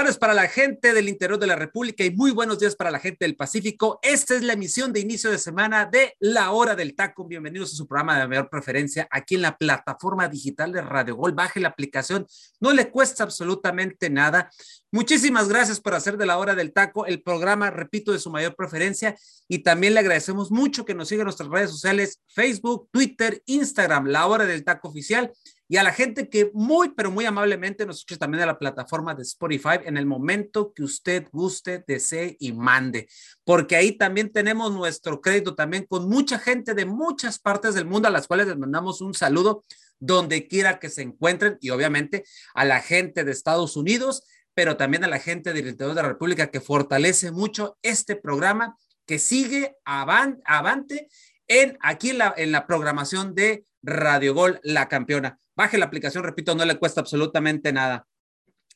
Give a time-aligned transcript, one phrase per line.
[0.00, 2.98] Tardes para la gente del interior de la República y muy buenos días para la
[2.98, 3.98] gente del Pacífico.
[4.00, 7.26] Esta es la emisión de inicio de semana de La Hora del Taco.
[7.26, 11.32] Bienvenidos a su programa de mayor preferencia aquí en la plataforma digital de Radio Gol.
[11.32, 12.26] Baje la aplicación,
[12.60, 14.50] no le cuesta absolutamente nada.
[14.90, 18.56] Muchísimas gracias por hacer de La Hora del Taco el programa, repito, de su mayor
[18.56, 23.42] preferencia y también le agradecemos mucho que nos siga en nuestras redes sociales, Facebook, Twitter,
[23.44, 25.30] Instagram, La Hora del Taco Oficial
[25.70, 29.14] y a la gente que muy, pero muy amablemente nos escucha también de la plataforma
[29.14, 33.08] de Spotify en el momento que usted guste, desee y mande,
[33.44, 38.08] porque ahí también tenemos nuestro crédito también con mucha gente de muchas partes del mundo
[38.08, 39.64] a las cuales les mandamos un saludo
[40.00, 45.04] donde quiera que se encuentren y obviamente a la gente de Estados Unidos, pero también
[45.04, 48.76] a la gente del interior de la República que fortalece mucho este programa
[49.06, 51.06] que sigue avante
[51.46, 55.38] en aquí en la, en la programación de Radio Gol, la campeona.
[55.60, 58.08] Baje la aplicación, repito, no le cuesta absolutamente nada.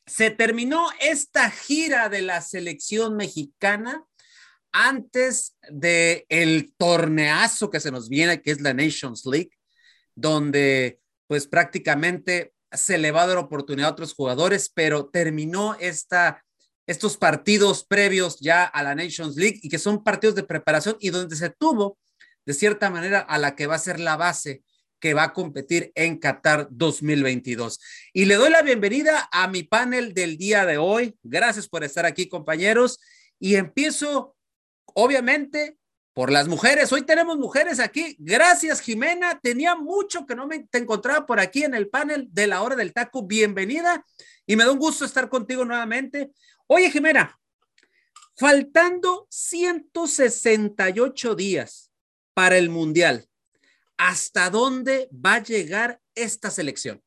[0.04, 4.04] Se terminó esta gira de la selección mexicana
[4.70, 6.26] antes de
[6.76, 9.52] torneazo que se nos viene, que es la Nations League,
[10.14, 16.44] donde pues prácticamente se le va a dar oportunidad a otros jugadores, pero terminó esta,
[16.86, 21.08] estos partidos previos ya a la Nations League y que son partidos de preparación y
[21.08, 21.96] donde se tuvo
[22.44, 24.62] de cierta manera a la que va a ser la base
[25.04, 27.78] que va a competir en Qatar 2022.
[28.14, 31.14] Y le doy la bienvenida a mi panel del día de hoy.
[31.22, 32.98] Gracias por estar aquí, compañeros.
[33.38, 34.34] Y empiezo,
[34.94, 35.76] obviamente,
[36.14, 36.90] por las mujeres.
[36.90, 38.16] Hoy tenemos mujeres aquí.
[38.18, 39.38] Gracias, Jimena.
[39.42, 42.74] Tenía mucho que no me te encontraba por aquí en el panel de la hora
[42.74, 43.26] del taco.
[43.26, 44.06] Bienvenida.
[44.46, 46.30] Y me da un gusto estar contigo nuevamente.
[46.66, 47.38] Oye, Jimena,
[48.38, 51.90] faltando 168 días
[52.32, 53.28] para el Mundial,
[53.96, 57.02] ¿hasta dónde va a llegar esta selección?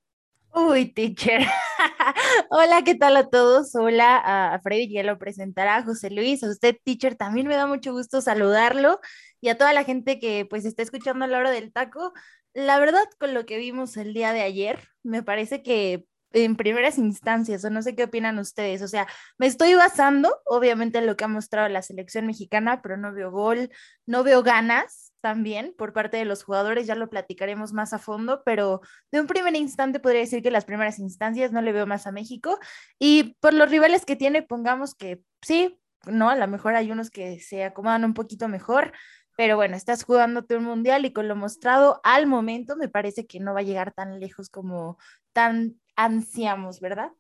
[0.54, 1.42] Uy, teacher.
[2.50, 3.76] Hola, ¿qué tal a todos?
[3.76, 6.44] Hola a Freddy, ya lo presentará José Luis.
[6.44, 9.00] A usted, teacher, también me da mucho gusto saludarlo
[9.40, 12.14] y a toda la gente que pues está escuchando a la hora del taco.
[12.54, 16.98] La verdad, con lo que vimos el día de ayer, me parece que en primeras
[16.98, 21.16] instancias, o no sé qué opinan ustedes, o sea, me estoy basando, obviamente, en lo
[21.16, 23.70] que ha mostrado la selección mexicana, pero no veo gol,
[24.06, 28.42] no veo ganas, también por parte de los jugadores, ya lo platicaremos más a fondo,
[28.46, 32.08] pero de un primer instante podría decir que las primeras instancias no le veo más
[32.08, 32.60] a México
[33.00, 37.10] y por los rivales que tiene, pongamos que sí, no, a lo mejor hay unos
[37.10, 38.94] que se acomodan un poquito mejor,
[39.36, 43.40] pero bueno, estás jugándote un mundial y con lo mostrado al momento me parece que
[43.40, 44.98] no va a llegar tan lejos como
[45.34, 47.12] tan ansiamos, ¿verdad?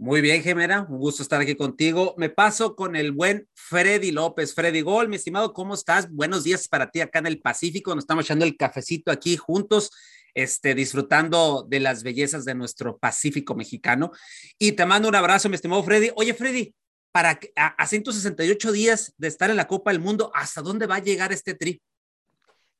[0.00, 2.14] Muy bien, Gemera, un gusto estar aquí contigo.
[2.16, 4.54] Me paso con el buen Freddy López.
[4.54, 6.08] Freddy Gol, mi estimado, ¿cómo estás?
[6.08, 7.92] Buenos días para ti acá en el Pacífico.
[7.96, 9.90] Nos estamos echando el cafecito aquí juntos,
[10.34, 14.12] este, disfrutando de las bellezas de nuestro Pacífico mexicano.
[14.56, 16.12] Y te mando un abrazo, mi estimado Freddy.
[16.14, 16.72] Oye, Freddy,
[17.10, 20.94] para a, a 168 días de estar en la Copa del Mundo, ¿hasta dónde va
[20.94, 21.82] a llegar este tri?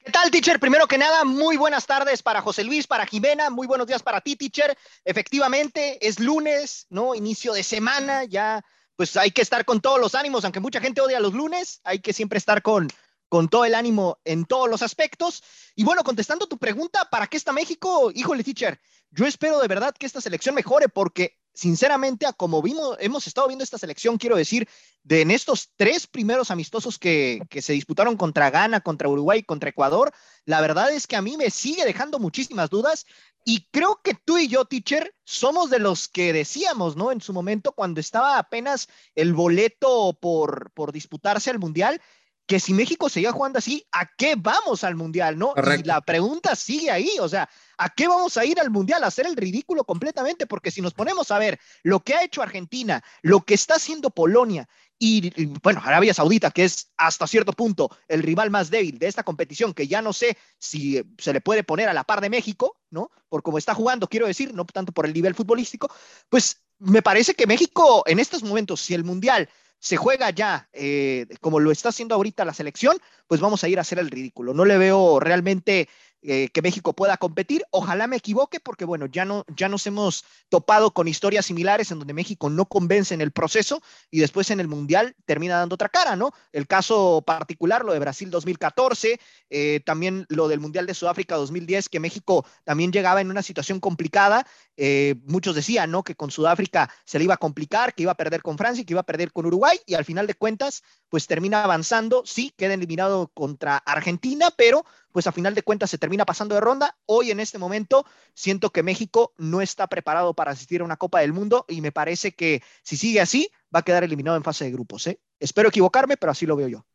[0.04, 0.58] ¿Qué tal, teacher?
[0.60, 4.20] Primero que nada, muy buenas tardes para José Luis, para Jimena, muy buenos días para
[4.20, 4.76] ti, teacher.
[5.04, 7.14] Efectivamente, es lunes, ¿no?
[7.14, 8.64] Inicio de semana, ya
[8.96, 12.00] pues hay que estar con todos los ánimos, aunque mucha gente odia los lunes, hay
[12.00, 12.88] que siempre estar con,
[13.28, 15.42] con todo el ánimo en todos los aspectos.
[15.74, 18.10] Y bueno, contestando tu pregunta, ¿para qué está México?
[18.14, 18.80] Híjole, teacher,
[19.10, 23.48] yo espero de verdad que esta selección mejore porque sinceramente, a como vimos, hemos estado
[23.48, 24.68] viendo esta selección, quiero decir,
[25.02, 30.12] de en estos tres primeros amistosos que, se disputaron contra Ghana, contra Uruguay, contra Ecuador,
[30.44, 33.06] la verdad es que a mí me sigue dejando muchísimas dudas
[33.44, 37.12] y creo que tú y yo, teacher, somos de los que decíamos, ¿no?
[37.12, 42.00] En su momento, cuando estaba apenas el boleto por, por disputarse al Mundial,
[42.48, 45.52] que si México seguía jugando así, ¿a qué vamos al Mundial, no?
[45.52, 45.82] Correcto.
[45.82, 47.46] Y la pregunta sigue ahí, o sea,
[47.76, 49.04] ¿a qué vamos a ir al Mundial?
[49.04, 52.40] A hacer el ridículo completamente, porque si nos ponemos a ver lo que ha hecho
[52.40, 54.66] Argentina, lo que está haciendo Polonia
[54.98, 59.08] y, y, bueno, Arabia Saudita, que es hasta cierto punto el rival más débil de
[59.08, 62.30] esta competición, que ya no sé si se le puede poner a la par de
[62.30, 63.10] México, ¿no?
[63.28, 65.92] Por cómo está jugando, quiero decir, no tanto por el nivel futbolístico,
[66.30, 71.26] pues me parece que México en estos momentos, si el Mundial se juega ya eh,
[71.40, 72.96] como lo está haciendo ahorita la selección,
[73.26, 74.54] pues vamos a ir a hacer el ridículo.
[74.54, 75.88] No le veo realmente
[76.22, 77.64] eh, que México pueda competir.
[77.70, 82.00] Ojalá me equivoque porque, bueno, ya, no, ya nos hemos topado con historias similares en
[82.00, 83.80] donde México no convence en el proceso
[84.10, 86.32] y después en el Mundial termina dando otra cara, ¿no?
[86.52, 89.20] El caso particular, lo de Brasil 2014,
[89.50, 93.78] eh, también lo del Mundial de Sudáfrica 2010, que México también llegaba en una situación
[93.78, 94.46] complicada.
[94.76, 96.02] Eh, muchos decían, ¿no?
[96.02, 98.92] Que con Sudáfrica se le iba a complicar, que iba a perder con Francia, que
[98.92, 102.74] iba a perder con Uruguay y al final de cuentas, pues termina avanzando, sí, queda
[102.74, 104.84] eliminado contra Argentina, pero
[105.18, 106.96] pues a final de cuentas se termina pasando de ronda.
[107.04, 111.18] Hoy en este momento siento que México no está preparado para asistir a una Copa
[111.18, 114.66] del Mundo y me parece que si sigue así va a quedar eliminado en fase
[114.66, 115.08] de grupos.
[115.08, 115.18] ¿eh?
[115.40, 116.86] Espero equivocarme, pero así lo veo yo.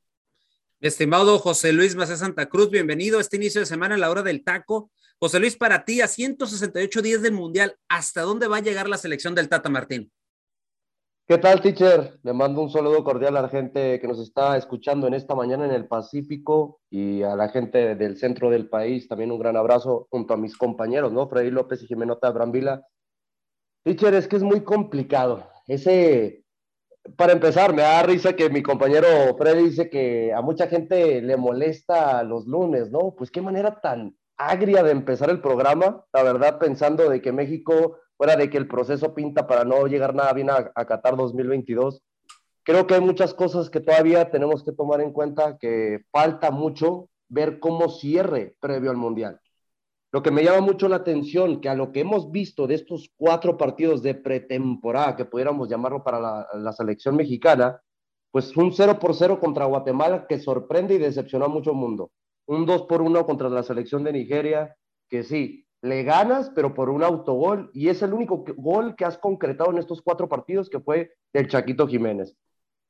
[0.80, 4.24] estimado José Luis Macé Santa Cruz, bienvenido a este inicio de semana en la hora
[4.24, 4.90] del taco.
[5.20, 8.98] José Luis, para ti, a 168 días del Mundial, ¿hasta dónde va a llegar la
[8.98, 10.14] selección del Tata Martín?
[11.26, 12.20] ¿Qué tal, teacher?
[12.22, 15.64] Le mando un saludo cordial a la gente que nos está escuchando en esta mañana
[15.64, 19.08] en el Pacífico y a la gente del centro del país.
[19.08, 21.30] También un gran abrazo junto a mis compañeros, ¿no?
[21.30, 22.86] Freddy López y Jimenota Brambila.
[23.86, 25.48] Teacher, es que es muy complicado.
[25.66, 26.44] Ese,
[27.16, 31.38] para empezar, me da risa que mi compañero Freddy dice que a mucha gente le
[31.38, 33.16] molesta los lunes, ¿no?
[33.18, 38.00] Pues qué manera tan agria de empezar el programa, la verdad, pensando de que México
[38.18, 42.02] fuera de que el proceso pinta para no llegar nada bien a, Qatar 2022,
[42.64, 47.10] creo que hay muchas cosas que todavía tenemos que tomar en cuenta, que falta mucho
[47.30, 49.40] ver cómo cierre previo al Mundial.
[50.12, 53.10] Lo que me llama mucho la atención, que a lo que hemos visto de estos
[53.18, 57.82] cuatro partidos de pretemporada, que pudiéramos llamarlo para la, la selección mexicana,
[58.34, 62.12] pues un 0 por 0 contra Guatemala que sorprende y decepcionó a mucho mundo.
[62.48, 64.76] Un 2 por 1 contra la selección de Nigeria,
[65.08, 69.18] que sí, le ganas, pero por un autogol, y es el único gol que has
[69.18, 72.38] concretado en estos cuatro partidos, que fue del Chaquito Jiménez.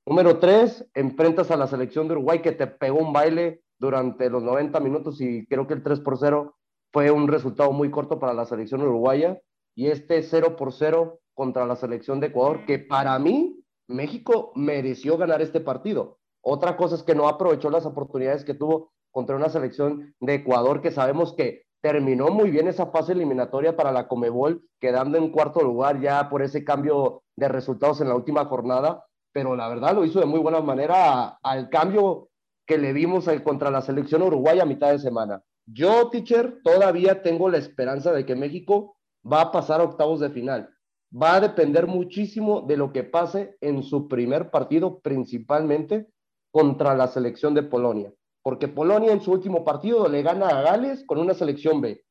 [0.06, 4.44] Número tres, enfrentas a la selección de Uruguay que te pegó un baile durante los
[4.44, 6.56] 90 minutos y creo que el 3 por 0
[6.92, 9.42] fue un resultado muy corto para la selección uruguaya.
[9.76, 15.18] Y este 0 por 0 contra la selección de Ecuador, que para mí México mereció
[15.18, 16.20] ganar este partido.
[16.42, 20.82] Otra cosa es que no aprovechó las oportunidades que tuvo contra una selección de Ecuador
[20.82, 25.62] que sabemos que terminó muy bien esa fase eliminatoria para la Comebol, quedando en cuarto
[25.62, 30.06] lugar ya por ese cambio de resultados en la última jornada, pero la verdad lo
[30.06, 32.30] hizo de muy buena manera al cambio
[32.66, 35.44] que le vimos contra la selección uruguaya a mitad de semana.
[35.66, 38.96] Yo, teacher, todavía tengo la esperanza de que México
[39.30, 40.70] va a pasar a octavos de final.
[41.14, 46.08] Va a depender muchísimo de lo que pase en su primer partido, principalmente
[46.50, 48.14] contra la selección de Polonia
[48.44, 52.04] porque Polonia en su último partido le gana a Gales con una selección B.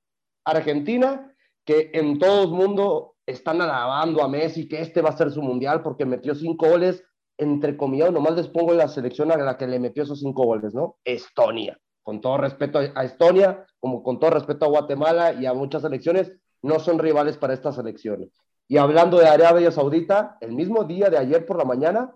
[0.44, 1.32] Argentina,
[1.64, 5.42] que en todo el mundo están alabando a Messi, que este va a ser su
[5.42, 7.04] mundial porque metió cinco goles,
[7.38, 10.74] entre comillas, nomás les pongo la selección a la que le metió esos cinco goles,
[10.74, 10.96] ¿no?
[11.04, 11.78] Estonia.
[12.02, 16.32] Con todo respeto a Estonia, como con todo respeto a Guatemala y a muchas selecciones,
[16.62, 18.30] no son rivales para estas selecciones.
[18.68, 22.12] Y hablando de Arabia Saudita, el mismo día de ayer por la mañana,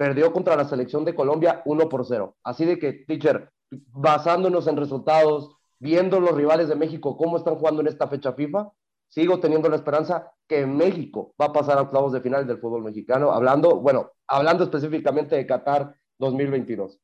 [0.00, 2.34] perdió contra la selección de Colombia 1 por 0.
[2.42, 7.82] Así de que, teacher, basándonos en resultados, viendo los rivales de México cómo están jugando
[7.82, 8.70] en esta fecha FIFA,
[9.10, 12.82] sigo teniendo la esperanza que México va a pasar a octavos de final del fútbol
[12.82, 16.98] mexicano, hablando, bueno, hablando específicamente de Qatar 2022.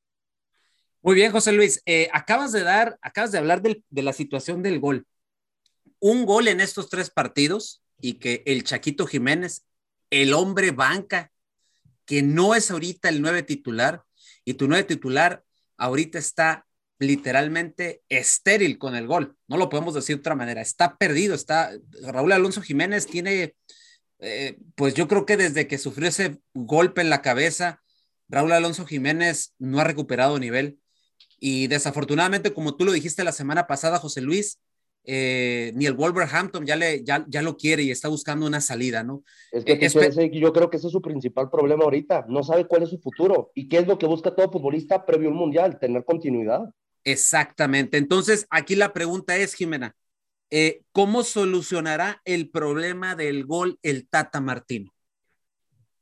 [1.03, 4.81] Muy bien, José Luis, eh, acabas de dar, acabas de hablar de la situación del
[4.81, 5.07] gol.
[6.01, 9.67] Un gol en estos tres partidos y que el Chaquito Jiménez,
[10.09, 11.31] el hombre banca,
[12.07, 14.03] que no es ahorita el nueve titular
[14.45, 15.45] y tu nueve titular
[15.77, 16.67] ahorita está
[16.99, 19.37] literalmente estéril con el gol.
[19.49, 20.63] No lo podemos decir de otra manera.
[20.63, 21.35] Está perdido.
[21.35, 21.73] Está
[22.03, 23.55] Raúl Alonso Jiménez tiene,
[24.19, 27.83] eh, pues yo creo que desde que sufrió ese golpe en la cabeza,
[28.29, 30.79] Raúl Alonso Jiménez no ha recuperado nivel.
[31.39, 34.59] Y desafortunadamente, como tú lo dijiste la semana pasada, José Luis,
[35.09, 39.05] eh, ni el Wolverhampton ya, le, ya, ya, lo quiere y está buscando una salida,
[39.05, 39.23] ¿no?
[39.53, 42.83] Es que eh, yo creo que ese es su principal problema ahorita, no sabe cuál
[42.83, 46.05] es su futuro y qué es lo que busca todo futbolista previo al Mundial, tener
[46.05, 46.63] continuidad.
[47.05, 49.95] Exactamente, entonces aquí la pregunta es, Jimena,
[50.51, 54.93] eh, ¿cómo solucionará el problema del gol el Tata Martino?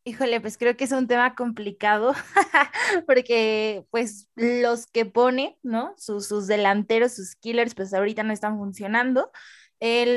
[0.06, 2.12] Híjole, pues creo que es un tema complicado
[3.06, 5.94] porque pues los que pone, ¿no?
[5.96, 9.30] Sus, sus delanteros, sus killers, pues ahorita no están funcionando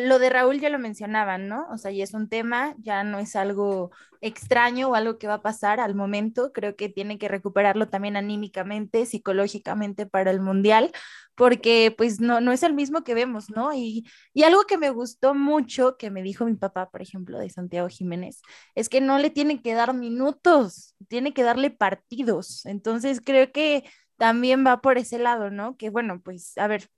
[0.08, 1.68] lo de Raúl ya lo mencionaban, ¿no?
[1.72, 5.36] O sea, ya es un tema, ya no es algo extraño o algo que va
[5.36, 6.54] a pasar al momento.
[6.54, 10.92] Creo que tiene que recuperarlo también anímicamente, psicológicamente para el Mundial,
[11.36, 13.74] porque pues no, no es el mismo que vemos, ¿no?
[13.74, 17.50] Y, y algo que me gustó mucho, que me dijo mi papá, por ejemplo, de
[17.50, 18.42] Santiago Jiménez,
[18.76, 22.66] es que no le tienen que dar minutos, tiene que darle partidos.
[22.66, 23.84] Entonces creo que
[24.18, 25.78] también va por ese lado, ¿no?
[25.78, 26.90] Que bueno, pues a ver,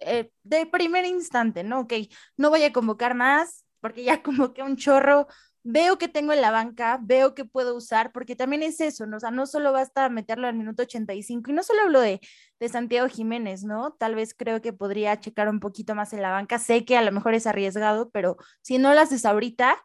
[0.00, 1.80] eh, de primer instante, ¿no?
[1.80, 1.94] Ok,
[2.36, 5.26] no voy a convocar más porque ya convoqué un chorro,
[5.62, 9.16] veo que tengo en la banca, veo que puedo usar, porque también es eso, ¿no?
[9.18, 12.20] O sea, no solo basta meterlo al minuto 85, y no solo hablo de,
[12.58, 13.92] de Santiago Jiménez, ¿no?
[13.98, 17.02] Tal vez creo que podría checar un poquito más en la banca, sé que a
[17.02, 19.76] lo mejor es arriesgado, pero si no lo haces ahorita,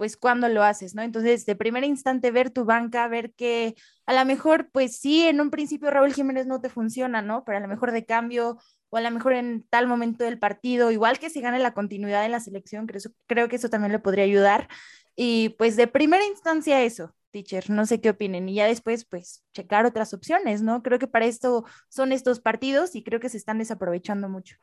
[0.00, 1.02] pues cuando lo haces, ¿no?
[1.02, 3.74] Entonces, de primer instante, ver tu banca, ver que
[4.06, 7.44] a lo mejor, pues sí, en un principio Raúl Jiménez no te funciona, ¿no?
[7.44, 8.56] Pero a lo mejor de cambio
[8.88, 12.24] o a lo mejor en tal momento del partido, igual que si gane la continuidad
[12.24, 14.68] en la selección, creo, creo que eso también le podría ayudar.
[15.16, 18.48] Y pues de primera instancia eso, teacher, no sé qué opinen.
[18.48, 20.82] Y ya después, pues, checar otras opciones, ¿no?
[20.82, 24.56] Creo que para esto son estos partidos y creo que se están desaprovechando mucho.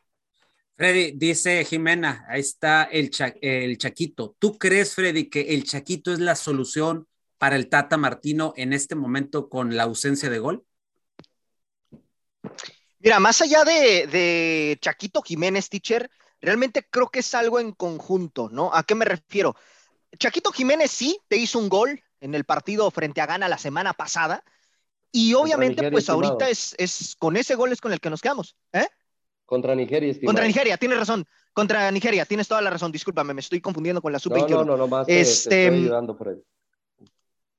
[0.77, 3.09] Freddy, dice Jimena, ahí está el,
[3.41, 4.35] el Chaquito.
[4.37, 7.07] ¿Tú crees, Freddy, que el Chaquito es la solución
[7.39, 10.63] para el Tata Martino en este momento con la ausencia de gol?
[12.99, 18.49] Mira, más allá de, de Chaquito Jiménez, teacher, realmente creo que es algo en conjunto,
[18.51, 18.71] ¿no?
[18.71, 19.55] ¿A qué me refiero?
[20.19, 23.93] Chaquito Jiménez sí te hizo un gol en el partido frente a Gana la semana
[23.93, 24.43] pasada.
[25.11, 28.55] Y obviamente, pues ahorita es, es, con ese gol es con el que nos quedamos.
[28.73, 28.87] ¿eh?
[29.47, 30.13] Contra Nigeria.
[30.25, 31.25] Contra Nigeria, tienes razón.
[31.53, 32.91] Contra Nigeria, tienes toda la razón.
[32.91, 35.67] Discúlpame, me estoy confundiendo con la sub No, no, no, no más este...
[35.67, 36.43] estoy ayudando por ahí.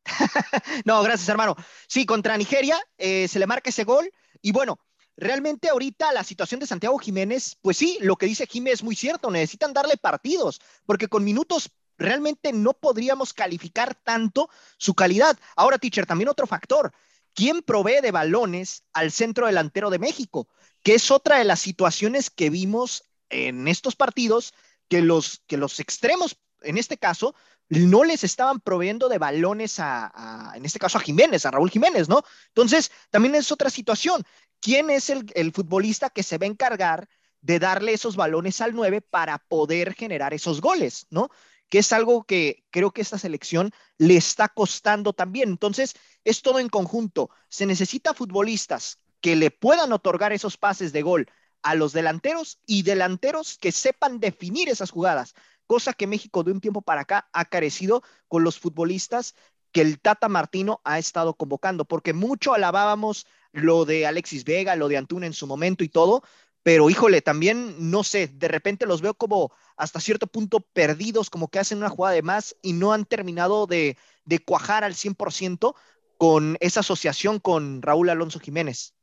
[0.85, 1.57] no, gracias, hermano.
[1.87, 4.11] Sí, contra Nigeria eh, se le marca ese gol.
[4.43, 4.79] Y bueno,
[5.17, 8.95] realmente ahorita la situación de Santiago Jiménez, pues sí, lo que dice Jiménez es muy
[8.95, 9.31] cierto.
[9.31, 15.39] Necesitan darle partidos, porque con minutos realmente no podríamos calificar tanto su calidad.
[15.57, 16.93] Ahora, teacher, también otro factor.
[17.33, 20.49] ¿Quién provee de balones al centro delantero de México?
[20.89, 24.55] Que es otra de las situaciones que vimos en estos partidos,
[24.89, 27.35] que los, que los extremos, en este caso,
[27.69, 32.09] no les estaban proveyendo de balones a, en este caso, a Jiménez, a Raúl Jiménez,
[32.09, 32.23] ¿no?
[32.47, 34.25] Entonces, también es otra situación.
[34.61, 37.07] ¿Quién es el, el futbolista que se va a encargar
[37.43, 41.29] de darle esos balones al 9 para poder generar esos goles, ¿no?
[41.69, 45.51] Que es algo que creo que esta selección le está costando también.
[45.51, 47.29] Entonces, es todo en conjunto.
[47.51, 51.31] Se necesita futbolistas que le puedan otorgar esos pases de gol
[51.63, 55.35] a los delanteros y delanteros que sepan definir esas jugadas,
[55.67, 59.35] cosa que México de un tiempo para acá ha carecido con los futbolistas
[59.73, 64.89] que el Tata Martino ha estado convocando, porque mucho alabábamos lo de Alexis Vega, lo
[64.89, 66.23] de Antuna en su momento y todo,
[66.63, 71.49] pero híjole, también no sé, de repente los veo como hasta cierto punto perdidos, como
[71.49, 75.75] que hacen una jugada de más y no han terminado de, de cuajar al 100%
[76.19, 78.95] con esa asociación con Raúl Alonso Jiménez.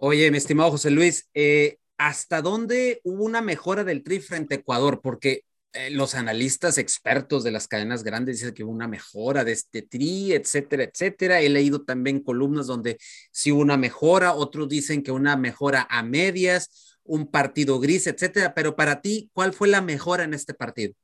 [0.00, 4.58] Oye, mi estimado José Luis, eh, ¿hasta dónde hubo una mejora del Tri frente a
[4.58, 5.00] Ecuador?
[5.02, 9.50] Porque eh, los analistas expertos de las cadenas grandes dicen que hubo una mejora de
[9.50, 11.40] este Tri, etcétera, etcétera.
[11.40, 12.96] He leído también columnas donde
[13.32, 18.54] sí hubo una mejora, otros dicen que una mejora a medias, un partido gris, etcétera.
[18.54, 20.94] Pero para ti, ¿cuál fue la mejora en este partido?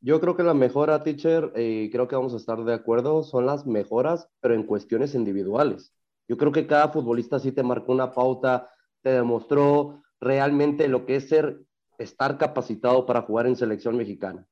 [0.00, 3.44] Yo creo que la mejora, teacher, y creo que vamos a estar de acuerdo, son
[3.44, 5.92] las mejoras, pero en cuestiones individuales.
[6.32, 8.70] Yo creo que cada futbolista sí te marcó una pauta,
[9.02, 11.60] te demostró realmente lo que es ser,
[11.98, 14.46] estar capacitado para jugar en selección mexicana.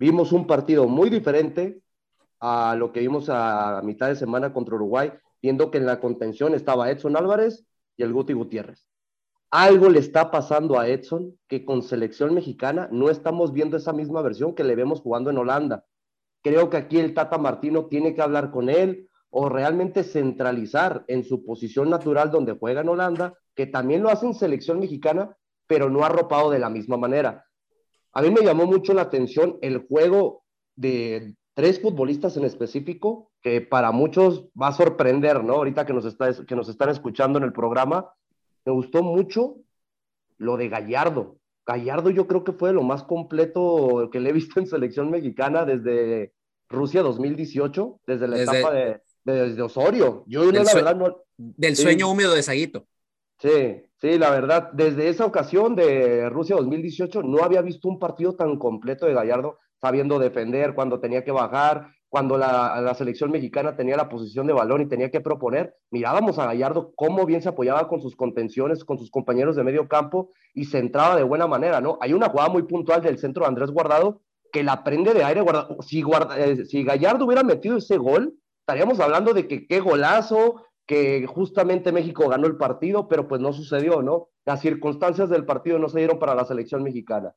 [0.00, 1.80] Vimos un partido muy diferente
[2.40, 6.54] a lo que vimos a, mitad de semana contra Uruguay, viendo que en la contención
[6.54, 7.64] estaba Edson Álvarez
[7.96, 8.88] y el Guti Gutiérrez.
[9.52, 14.22] Algo le está pasando a Edson que con selección mexicana no estamos viendo esa misma
[14.22, 15.84] versión que le vemos jugando en Holanda.
[16.42, 21.24] Creo que aquí el Tata Martino tiene que hablar con él, o realmente centralizar en
[21.24, 25.34] su posición natural donde juega en Holanda, que también lo hace en selección mexicana,
[25.66, 27.46] pero no arropado de la misma manera.
[28.12, 30.44] A mí me llamó mucho la atención el juego
[30.76, 35.54] de tres futbolistas en específico, que para muchos va a sorprender, ¿no?
[35.54, 38.12] Ahorita que nos, está, que nos están escuchando en el programa,
[38.66, 39.56] me gustó mucho
[40.36, 41.38] lo de Gallardo.
[41.64, 45.64] Gallardo yo creo que fue lo más completo que le he visto en selección mexicana
[45.64, 46.34] desde
[46.68, 50.24] Rusia 2018, desde la etapa de, desde Osorio.
[50.26, 52.86] Yo del, la verdad no, del sueño húmedo de Saguito.
[53.38, 58.36] Sí, sí, la verdad, desde esa ocasión de Rusia 2018 no había visto un partido
[58.36, 63.74] tan completo de Gallardo, sabiendo defender cuando tenía que bajar, cuando la, la, selección mexicana
[63.74, 67.48] tenía la posición de balón y tenía que proponer, mirábamos a Gallardo cómo bien se
[67.48, 71.46] apoyaba con sus contenciones, con sus compañeros de medio campo y se entraba de buena
[71.46, 71.98] manera, ¿no?
[72.02, 74.20] Hay una jugada muy puntual del centro de Andrés Guardado
[74.52, 75.78] que la prende de aire, guardado.
[75.80, 80.64] Si, guarda, eh, si Gallardo hubiera metido ese gol, estaríamos hablando de que qué golazo,
[80.86, 84.28] que justamente México ganó el partido, pero pues no sucedió, ¿no?
[84.44, 87.34] Las circunstancias del partido no se dieron para la selección mexicana.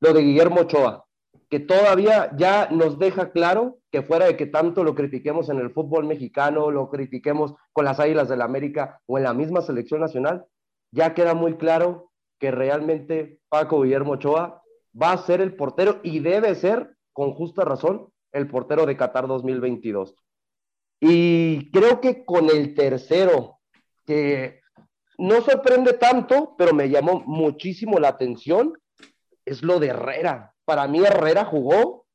[0.00, 1.04] Lo de Guillermo Ochoa.
[1.50, 5.70] que todavía ya nos deja claro que fuera de que tanto lo critiquemos en el
[5.70, 10.00] fútbol mexicano, lo critiquemos con las Águilas del la América o en la misma selección
[10.00, 10.44] nacional,
[10.92, 14.62] ya queda muy claro que realmente Paco Guillermo Ochoa
[15.00, 19.26] va a ser el portero y debe ser, con justa razón, el portero de Qatar
[19.26, 20.14] 2022.
[21.00, 23.60] Y creo que con el tercero,
[24.04, 24.60] que
[25.18, 28.72] no sorprende tanto, pero me llamó muchísimo la atención,
[29.44, 30.54] es lo de Herrera.
[30.64, 32.06] Para mí Herrera jugó,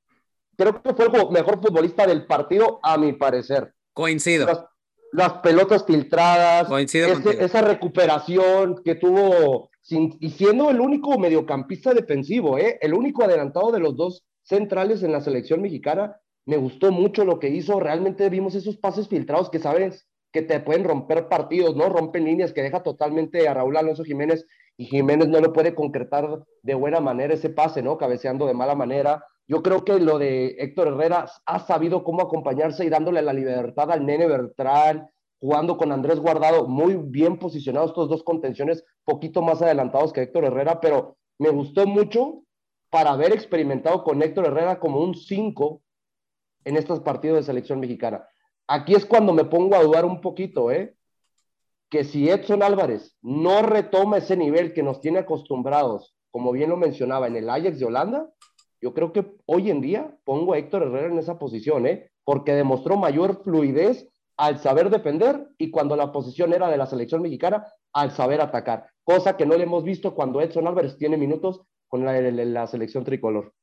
[0.58, 3.74] creo que fue el mejor futbolista del partido, a mi parecer.
[3.94, 4.48] Coincido.
[5.12, 12.80] Las, pelotas filtradas, esa recuperación que tuvo, y siendo el único mediocampista defensivo, ¿eh?
[12.82, 17.40] el único adelantado de los dos centrales en la selección mexicana, me gustó mucho lo
[17.40, 21.90] que hizo, realmente vimos esos pases filtrados que sabes que te pueden romper partidos, ¿no?
[21.90, 24.46] Rompen líneas que deja totalmente a Raúl Alonso Jiménez
[24.76, 27.98] y Jiménez no lo puede concretar de buena manera ese pase, ¿no?
[27.98, 29.24] Cabeceando de mala manera.
[29.48, 33.92] Yo creo que lo de Héctor Herrera ha sabido cómo acompañarse y dándole la libertad
[33.92, 35.08] al nene Bertrán,
[35.40, 40.46] jugando con Andrés Guardado, muy bien posicionados estos dos contenciones, poquito más adelantados que Héctor
[40.46, 42.44] Herrera, pero me gustó mucho
[42.90, 45.82] para haber experimentado con Héctor Herrera como un 5
[46.66, 48.28] en estos partidos de selección mexicana.
[48.68, 50.96] Aquí es cuando me pongo a dudar un poquito, ¿eh?
[51.90, 56.78] Que si Edson Álvarez no retoma ese nivel que nos tiene acostumbrados, como bien lo
[56.78, 58.30] mencionaba, en el Ajax de Holanda,
[58.82, 62.12] yo creo que hoy en día pongo a Héctor Herrera en esa posición, ¿eh?
[62.24, 67.22] Porque demostró mayor fluidez al saber defender y cuando la posición era de la selección
[67.22, 71.62] mexicana, al saber atacar, cosa que no le hemos visto cuando Edson Álvarez tiene minutos
[71.88, 73.54] con la, la selección tricolor.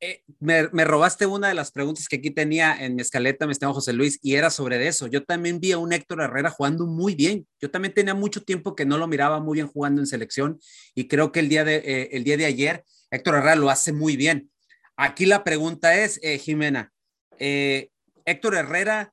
[0.00, 3.74] Eh, me, robaste una de las preguntas que aquí tenía en mi escaleta, mi estimado
[3.74, 5.08] José Luis, y era sobre eso.
[5.08, 7.48] Yo también vi a un Héctor Herrera jugando muy bien.
[7.60, 10.60] Yo también tenía mucho tiempo que no lo miraba muy bien jugando en selección
[10.94, 13.92] y creo que el día de, eh, el día de ayer Héctor Herrera lo hace
[13.92, 14.50] muy bien.
[14.96, 16.92] Aquí la pregunta es, eh, Jimena,
[17.38, 19.12] Héctor Herrera,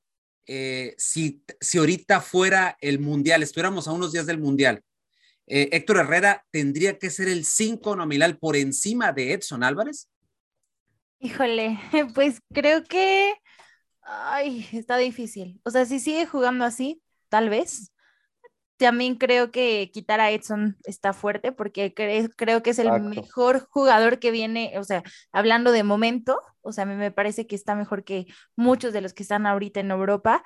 [0.98, 4.82] si, si ahorita fuera el Mundial, estuviéramos a unos días del Mundial,
[5.48, 10.10] Héctor Herrera tendría que ser el 5 nominal por encima de Edson Álvarez.
[11.20, 11.80] Híjole,
[12.16, 13.34] pues creo que,
[14.02, 15.62] ay, está difícil.
[15.64, 17.92] O sea, si sigue jugando así, tal vez.
[18.78, 24.20] También creo que quitar a Edson está fuerte porque creo que es el mejor jugador
[24.20, 25.02] que viene, o sea,
[25.32, 28.26] hablando de momento, o sea, me, me parece que está mejor que
[28.58, 30.44] muchos de los que están ahorita en Europa,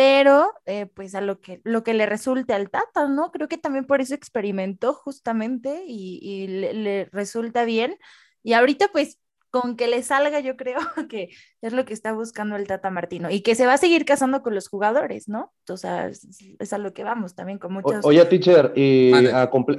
[0.00, 3.30] pero eh, pues a lo que, lo que le resulte al Tata, ¿no?
[3.30, 7.98] Creo que también por eso experimentó justamente y, le resulta bien.
[8.42, 9.18] Y ahorita pues
[9.50, 10.78] con que le salga, yo creo
[11.10, 14.04] que es lo que está buscando el Tata Martino y que se va a seguir
[14.04, 15.52] casando con los jugadores, ¿no?
[15.68, 18.04] O sea, es, a lo que vamos también con muchos.
[18.04, 19.12] oye, teacher, y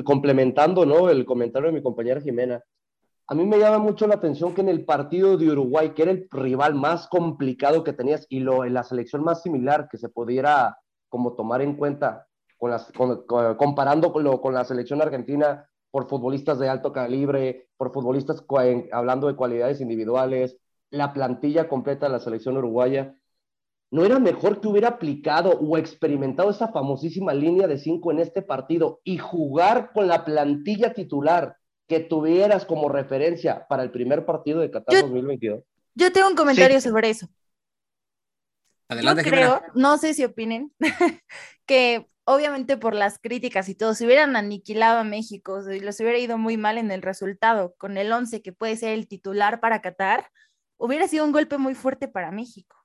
[0.04, 1.10] complementando, ¿no?
[1.10, 2.62] El comentario de mi compañera Jimena,
[3.28, 6.12] a mí me llama mucho la atención que en el partido de Uruguay, que era
[6.12, 10.10] el rival más complicado que tenías y lo, en la selección más similar que se
[10.10, 12.92] pudiera como tomar en cuenta con las,
[13.58, 18.43] comparando con, lo, con la selección argentina, por futbolistas de alto calibre, por futbolistas
[18.91, 20.58] hablando de cualidades individuales,
[20.89, 23.15] la plantilla completa de la selección uruguaya.
[23.91, 28.41] ¿No era mejor que hubiera aplicado o experimentado esa famosísima línea de cinco en este
[28.41, 34.62] partido y jugar con la plantilla titular que tuvieras como referencia para el primer partido
[34.62, 35.63] de Qatar 2022?
[35.93, 37.27] Yo tengo un comentario sobre eso.
[38.91, 40.73] Adelante, yo creo, no sé si opinen,
[41.65, 46.17] que obviamente por las críticas y todo, si hubieran aniquilado a México, si les hubiera
[46.17, 49.82] ido muy mal en el resultado, con el 11 que puede ser el titular para
[49.82, 50.27] Qatar,
[50.77, 52.75] hubiera sido un golpe muy fuerte para México.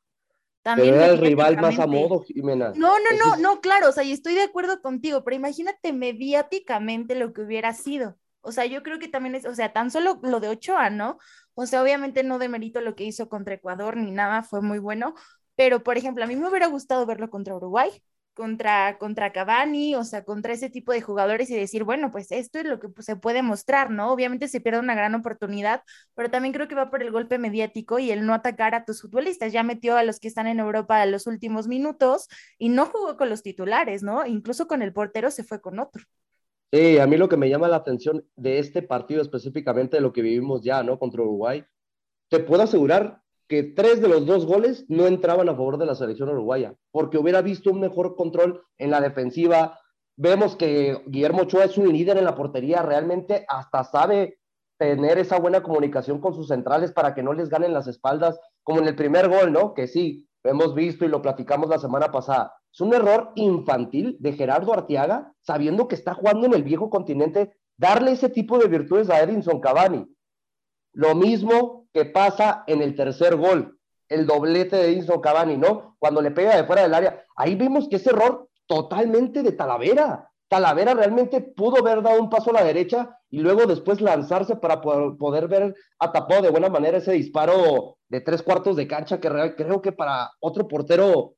[0.62, 2.72] También era el rival más a modo, Jimena.
[2.76, 7.16] No, no, no, no, claro, o sea, y estoy de acuerdo contigo, pero imagínate mediáticamente
[7.16, 8.16] lo que hubiera sido.
[8.40, 11.18] O sea, yo creo que también es, o sea, tan solo lo de Ochoa, ¿no?
[11.54, 15.14] O sea, obviamente no demerito lo que hizo contra Ecuador ni nada, fue muy bueno,
[15.56, 17.90] pero por ejemplo, a mí me hubiera gustado verlo contra Uruguay,
[18.36, 22.58] contra, contra Cavani, o sea, contra ese tipo de jugadores y decir, bueno, pues esto
[22.58, 24.12] es lo que pues, se puede mostrar, ¿no?
[24.12, 25.82] Obviamente se pierde una gran oportunidad,
[26.14, 29.00] pero también creo que va por el golpe mediático y el no atacar a tus
[29.00, 29.52] futbolistas.
[29.52, 33.16] Ya metió a los que están en Europa en los últimos minutos y no jugó
[33.16, 34.26] con los titulares, ¿no?
[34.26, 36.04] Incluso con el portero se fue con otro.
[36.72, 40.12] Sí, a mí lo que me llama la atención de este partido específicamente de lo
[40.12, 40.98] que vivimos ya, ¿no?
[40.98, 41.64] Contra Uruguay,
[42.28, 45.94] te puedo asegurar que tres de los dos goles no entraban a favor de la
[45.94, 49.78] selección uruguaya, porque hubiera visto un mejor control en la defensiva.
[50.16, 54.38] Vemos que Guillermo Ochoa es un líder en la portería, realmente hasta sabe
[54.78, 58.80] tener esa buena comunicación con sus centrales para que no les ganen las espaldas, como
[58.80, 59.74] en el primer gol, ¿no?
[59.74, 62.52] Que sí, hemos visto y lo platicamos la semana pasada.
[62.72, 67.52] Es un error infantil de Gerardo Arteaga, sabiendo que está jugando en el viejo continente,
[67.78, 70.06] darle ese tipo de virtudes a Edinson Cavani
[70.96, 73.78] Lo mismo que pasa en el tercer gol,
[74.08, 75.94] el doblete de Edinson Cavani, ¿no?
[75.98, 77.22] Cuando le pega de fuera del área.
[77.36, 80.30] Ahí vimos que ese error totalmente de Talavera.
[80.48, 84.80] Talavera realmente pudo haber dado un paso a la derecha y luego después lanzarse para
[84.80, 89.82] poder, ver atapado de buena manera ese disparo de tres cuartos de cancha que creo
[89.82, 91.34] que para otro portero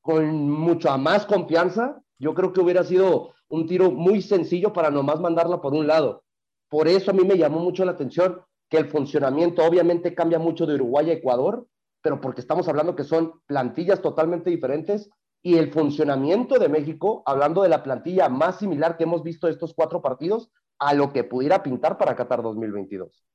[0.00, 5.20] con mucha más confianza, yo creo que hubiera sido un tiro muy sencillo para nomás
[5.20, 6.24] mandarla por un lado.
[6.68, 8.42] Por eso a mí me llamó mucho la atención
[8.72, 11.68] que el funcionamiento obviamente cambia mucho de Uruguay a Ecuador,
[12.00, 15.10] pero porque estamos hablando que son plantillas totalmente diferentes
[15.42, 19.74] y el funcionamiento de México, hablando de la plantilla más similar que hemos visto estos
[19.74, 23.26] cuatro partidos, a lo que pudiera pintar para Qatar 2022.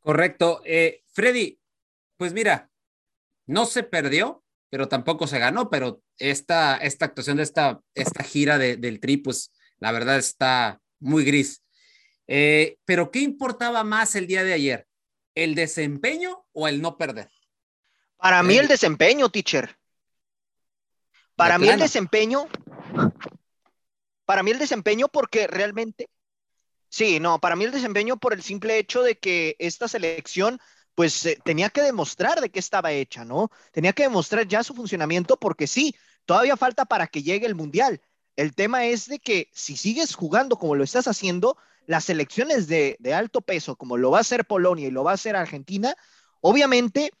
[0.00, 0.62] Correcto.
[0.64, 1.60] Eh, Freddy,
[2.16, 2.68] pues mira,
[3.46, 8.58] no se perdió, pero tampoco se ganó, pero esta, esta actuación de esta, esta gira
[8.58, 11.62] del Tri, pues la verdad está muy gris.
[12.26, 14.88] Eh, pero ¿qué importaba más el día de ayer?
[15.34, 17.30] ¿El desempeño o el no perder?
[18.16, 19.78] Para mí el desempeño, teacher.
[21.36, 22.48] Para mí el desempeño,
[24.24, 26.08] para mí el desempeño porque realmente,
[26.88, 30.58] sí, no, para mí el desempeño por el simple hecho de que esta selección
[30.94, 33.50] pues eh, tenía que demostrar de qué estaba hecha, ¿no?
[33.70, 38.00] Tenía que demostrar ya su funcionamiento porque sí, todavía falta para que llegue el Mundial.
[38.34, 42.96] El tema es de que si sigues jugando como lo estás haciendo, las selecciones de,
[43.14, 45.94] alto peso, como lo va a hacer Polonia y lo va a hacer Argentina,
[46.40, 47.12] obviamente,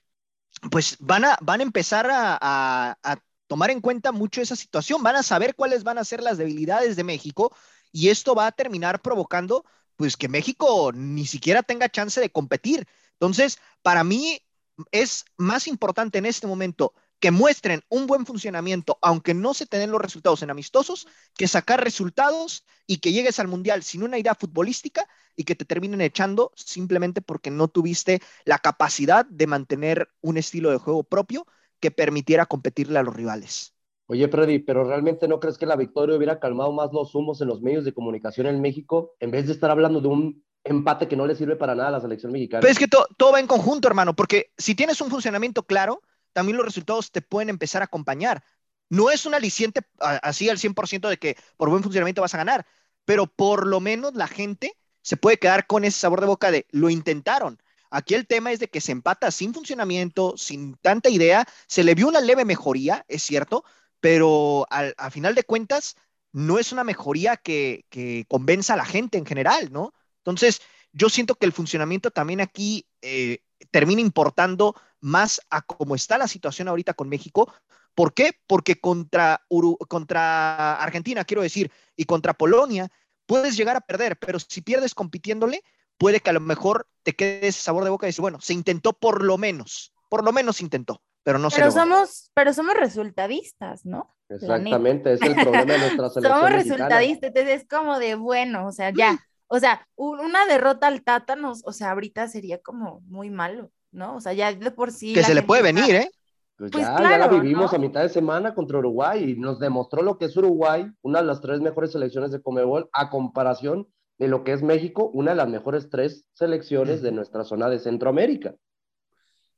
[0.70, 2.98] pues van a, van a empezar a,
[3.46, 6.96] tomar en cuenta mucho esa situación, van a saber cuáles van a ser las debilidades
[6.96, 7.54] de México
[7.92, 12.88] y esto va a terminar provocando pues que México ni siquiera tenga chance de competir.
[13.12, 14.42] Entonces, para mí
[14.90, 19.90] es más importante en este momento que muestren un buen funcionamiento, aunque no se tengan
[19.90, 24.34] los resultados en amistosos, que sacar resultados y que llegues al Mundial sin una idea
[24.34, 30.36] futbolística y que te terminen echando simplemente porque no tuviste la capacidad de mantener un
[30.36, 31.46] estilo de juego propio
[31.80, 33.74] que permitiera competirle a los rivales.
[34.08, 37.48] Oye, Freddy, pero ¿realmente no crees que la victoria hubiera calmado más los humos en
[37.48, 41.16] los medios de comunicación en México en vez de estar hablando de un empate que
[41.16, 42.60] no le sirve para nada a la selección mexicana?
[42.60, 46.02] Pero es que todo va en conjunto, hermano, porque si tienes un funcionamiento claro,
[46.36, 48.44] también los resultados te pueden empezar a acompañar.
[48.90, 52.66] No es un aliciente así al 100% de que por buen funcionamiento vas a ganar,
[53.06, 56.66] pero por lo menos la gente se puede quedar con ese sabor de boca de
[56.72, 57.58] lo intentaron.
[57.90, 61.46] Aquí el tema es de que se empata sin funcionamiento, sin tanta idea.
[61.68, 63.64] Se le vio una leve mejoría, es cierto,
[64.00, 65.96] pero al, a final de cuentas
[66.32, 67.86] no es una mejoría que,
[68.28, 69.94] convenza a la gente en general, ¿no?
[70.18, 70.60] Entonces,
[70.92, 73.38] yo siento que el funcionamiento también aquí eh,
[73.70, 74.74] termina importando
[75.06, 77.52] más a cómo está la situación ahorita con México.
[77.94, 78.32] ¿Por qué?
[78.46, 79.40] Porque contra,
[79.88, 82.88] contra Argentina, quiero decir, y contra Polonia,
[83.24, 85.62] puedes llegar a perder, pero si pierdes compitiéndole,
[85.96, 88.52] puede que a lo mejor te quede ese sabor de boca y decir, bueno, se
[88.52, 92.74] intentó por lo menos, por lo menos se intentó, pero no pero somos, Pero somos
[92.74, 94.12] resultadistas, ¿no?
[94.28, 98.72] Exactamente, es el problema de nuestra selección Somos resultadistas, entonces es como de, bueno, o
[98.72, 103.70] sea, ya, o sea, una derrota al Tata, o sea, ahorita sería como muy malo,
[103.92, 104.16] ¿no?
[104.16, 105.12] O sea, ya de por sí.
[105.12, 106.10] Que se le puede venir, ¿eh?
[106.56, 110.02] Pues, pues ya, ya, la vivimos a mitad de semana contra Uruguay y nos demostró
[110.02, 114.28] lo que es Uruguay, una de las tres mejores selecciones de Comebol, a comparación de
[114.28, 118.54] lo que es México, una de las mejores tres selecciones de nuestra zona de Centroamérica.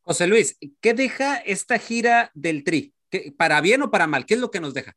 [0.01, 2.95] José Luis, ¿qué deja esta gira del Tri?
[3.37, 4.27] ¿Para bien o para mal?
[4.27, 4.97] ¿Qué es lo que nos deja?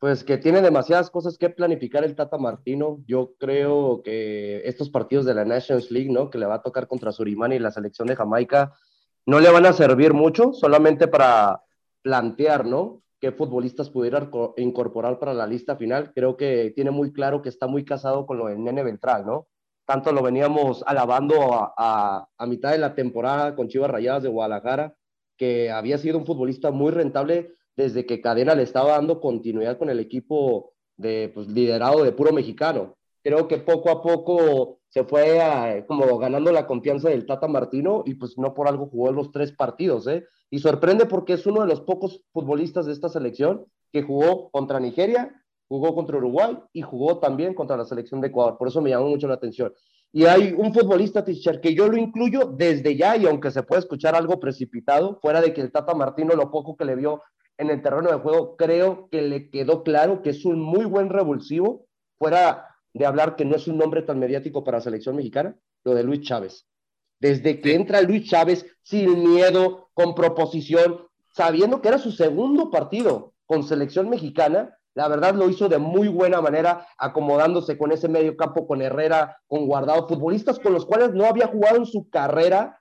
[0.00, 2.98] Pues que tiene demasiadas cosas que planificar el Tata Martino.
[3.06, 6.30] Yo creo que estos partidos de la Nations League, ¿no?
[6.30, 8.72] Que le va a tocar contra Surimán y la selección de Jamaica,
[9.26, 11.62] no le van a servir mucho, solamente para
[12.02, 13.02] plantear, ¿no?
[13.20, 16.12] qué futbolistas pudiera incorporar para la lista final.
[16.14, 19.46] Creo que tiene muy claro que está muy casado con lo del Nene Ventral, ¿no?
[19.84, 24.94] Tanto lo veníamos alabando a, mitad de la temporada con Chivas Rayadas de Guadalajara,
[25.36, 29.88] que había sido un futbolista muy rentable desde que Cadena le estaba dando continuidad con
[29.88, 32.96] el equipo de, pues, liderado de puro mexicano.
[33.22, 38.14] Creo que poco a poco se fue como ganando la confianza del Tata Martino y
[38.14, 40.24] pues no por algo jugó los tres partidos, ¿eh?
[40.50, 44.80] Y sorprende porque es uno de los pocos futbolistas de esta selección que jugó contra
[44.80, 45.32] Nigeria,
[45.68, 48.58] jugó contra Uruguay y jugó también contra la selección de Ecuador.
[48.58, 49.72] Por eso me llamó mucho la atención.
[50.12, 53.80] Y hay un futbolista, Tischer, que yo lo incluyo desde ya, y aunque se puede
[53.80, 57.22] escuchar algo precipitado, fuera de que el Tata Martino, lo poco que le vio
[57.60, 61.10] en el terreno de juego, creo que le quedó claro que es un muy buen
[61.10, 61.86] revulsivo,
[62.18, 65.94] fuera de hablar que no es un nombre tan mediático para la selección mexicana, lo
[65.94, 66.66] de Luis Chávez.
[67.20, 73.34] Desde que entra Luis Chávez sin miedo, con proposición, sabiendo que era su segundo partido
[73.44, 78.36] con selección mexicana, La verdad lo hizo de muy buena manera, acomodándose con ese medio
[78.36, 82.79] campo, con Herrera, con Guardado, futbolistas con los cuales no había jugado en su carrera,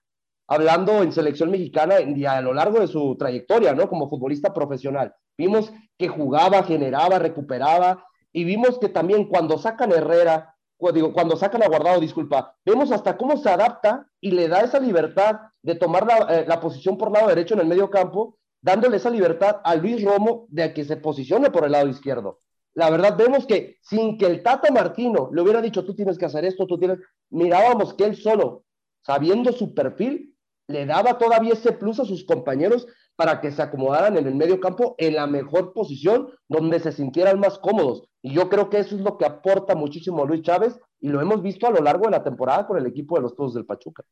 [0.49, 3.87] hablando en selección mexicana y a lo largo de su trayectoria, ¿no?
[3.87, 5.13] Como futbolista profesional.
[5.37, 10.55] Vimos que jugaba, generaba, recuperaba, y vimos que también cuando sacan Herrera,
[10.93, 14.79] digo, cuando sacan a Guardado, disculpa, vemos hasta cómo se adapta y le da esa
[14.79, 18.97] libertad de tomar la, eh, la posición por lado derecho en el medio campo dándole
[18.97, 22.39] esa libertad a Luis Romo de que se posicione por el lado izquierdo.
[22.73, 26.25] La verdad, vemos que sin que el Tata Martino le hubiera dicho, tú tienes que
[26.25, 28.63] hacer esto, tú tienes, mirábamos que él solo,
[29.01, 30.35] sabiendo su perfil,
[30.69, 34.59] le daba todavía ese plus a sus compañeros para que se acomodaran en el medio
[34.59, 38.03] campo en la mejor posición, donde se sintieran más cómodos.
[38.21, 41.41] Y yo creo que eso es lo que aporta muchísimo Luis Chávez y lo hemos
[41.41, 44.03] visto a lo largo de la temporada con el equipo de los Todos del Pachuca.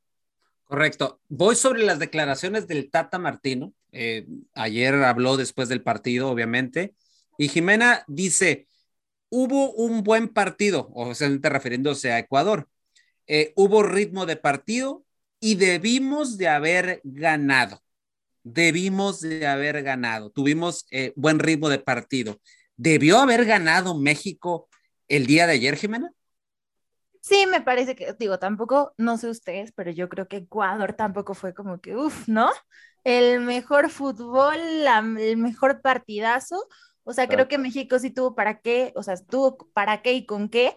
[0.63, 1.19] Correcto.
[1.29, 3.71] Voy sobre las declaraciones del Tata Martino.
[3.91, 6.95] Eh, ayer habló después del partido, obviamente.
[7.37, 8.67] Y Jimena dice,
[9.29, 12.67] hubo un buen partido, o sea, refiriéndose a Ecuador.
[13.27, 15.03] Eh, hubo ritmo de partido
[15.39, 17.81] y debimos de haber ganado.
[18.43, 20.29] Debimos de haber ganado.
[20.29, 22.39] Tuvimos eh, buen ritmo de partido.
[22.75, 24.69] ¿Debió haber ganado México
[25.07, 26.11] el día de ayer, Jimena?
[27.21, 31.33] Sí, me parece que, digo, tampoco, no sé ustedes, pero yo creo que Ecuador tampoco
[31.33, 32.49] fue como que, uff, ¿no?
[33.03, 36.67] El mejor fútbol, el mejor partidazo.
[37.03, 40.25] O sea, creo que México sí tuvo para qué, o sea, tuvo para qué y
[40.25, 40.75] con qué,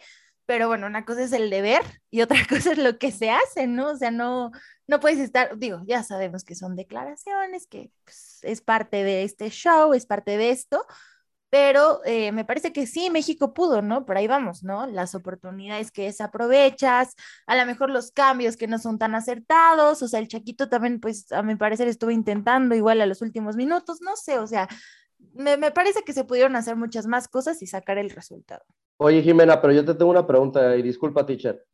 [0.50, 3.68] pero bueno, una cosa es el deber y otra cosa es lo que se hace,
[3.68, 3.90] ¿no?
[3.90, 4.50] O sea, no,
[4.88, 9.48] no puedes estar, digo, ya sabemos que son declaraciones, que pues, es parte de este
[9.50, 10.84] show, es parte de esto,
[11.50, 14.04] pero eh, me parece que sí, México pudo, ¿no?
[14.04, 14.88] Por ahí vamos, ¿no?
[14.88, 17.14] Las oportunidades que desaprovechas,
[17.46, 20.98] a lo mejor los cambios que no son tan acertados, o sea, el Chaquito también,
[20.98, 24.66] pues, a mi parecer estuvo intentando igual a los últimos minutos, no sé, o sea,
[25.32, 28.64] me, me parece que se pudieron hacer muchas más cosas y sacar el resultado.
[29.02, 31.64] Oye, Jimena, pero yo te tengo una pregunta y disculpa, teacher.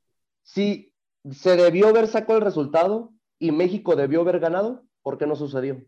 [0.44, 0.94] Si
[1.28, 5.82] se debió haber sacado el resultado y México debió haber ganado, ¿por qué no sucedió?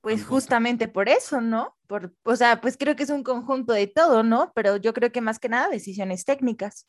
[0.00, 1.76] Pues justamente por eso, ¿no?
[1.86, 4.50] Por, o sea, pues creo que es un conjunto de todo, ¿no?
[4.54, 6.86] Pero yo creo que más que nada decisiones técnicas.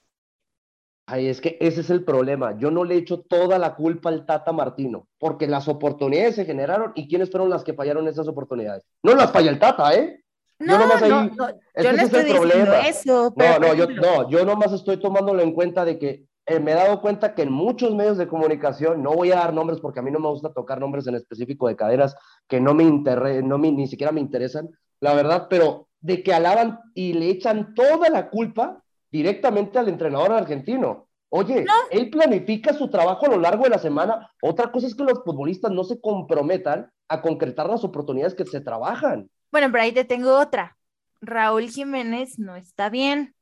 [1.07, 2.57] Ay, es que ese es el problema.
[2.57, 6.93] Yo no le echo toda la culpa al Tata Martino, porque las oportunidades se generaron
[6.95, 8.85] y quiénes fueron las que fallaron esas oportunidades.
[9.03, 10.20] No las falla el Tata, ¿eh?
[10.61, 11.49] No, yo, nomás ahí, no, no,
[11.83, 13.33] yo no estoy diciendo eso.
[13.35, 16.71] Pero no, no, yo, no, yo nomás estoy tomándolo en cuenta de que eh, me
[16.71, 19.99] he dado cuenta que en muchos medios de comunicación, no voy a dar nombres porque
[19.99, 22.15] a mí no me gusta tocar nombres en específico de caderas
[22.47, 24.69] que no me no me, ni siquiera me interesan,
[24.99, 30.31] la verdad, pero de que alaban y le echan toda la culpa directamente al entrenador
[30.31, 31.07] argentino.
[31.29, 34.29] Oye, él planifica su trabajo a lo largo de la semana.
[34.41, 38.59] Otra cosa es que los futbolistas no se comprometan a concretar las oportunidades que se
[38.59, 39.29] trabajan.
[39.51, 40.77] Bueno, pero ahí te tengo otra.
[41.21, 43.35] Raúl Jiménez no está bien,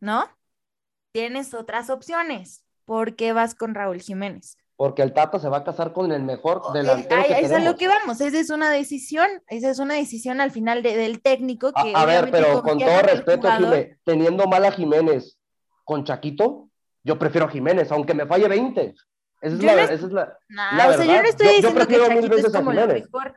[0.00, 0.26] ¿no?
[1.16, 2.62] tienes otras opciones.
[2.84, 4.58] ¿Por qué vas con Raúl Jiménez?
[4.76, 7.22] Porque el Tata se va a casar con el mejor oh, delantero.
[7.26, 10.50] que es a lo que vamos, esa es una decisión, esa es una decisión al
[10.50, 11.72] final del técnico.
[11.72, 15.38] Que a, ver, pero con todo respeto, Jiménez, teniendo mal a Jiménez
[15.84, 16.68] con Chaquito,
[17.02, 18.94] yo prefiero a Jiménez, aunque me falle 20.
[19.40, 20.38] Esa es, la, esa es la,
[20.86, 23.34] o sea, yo no estoy diciendo que Chaquito es como lo mejor.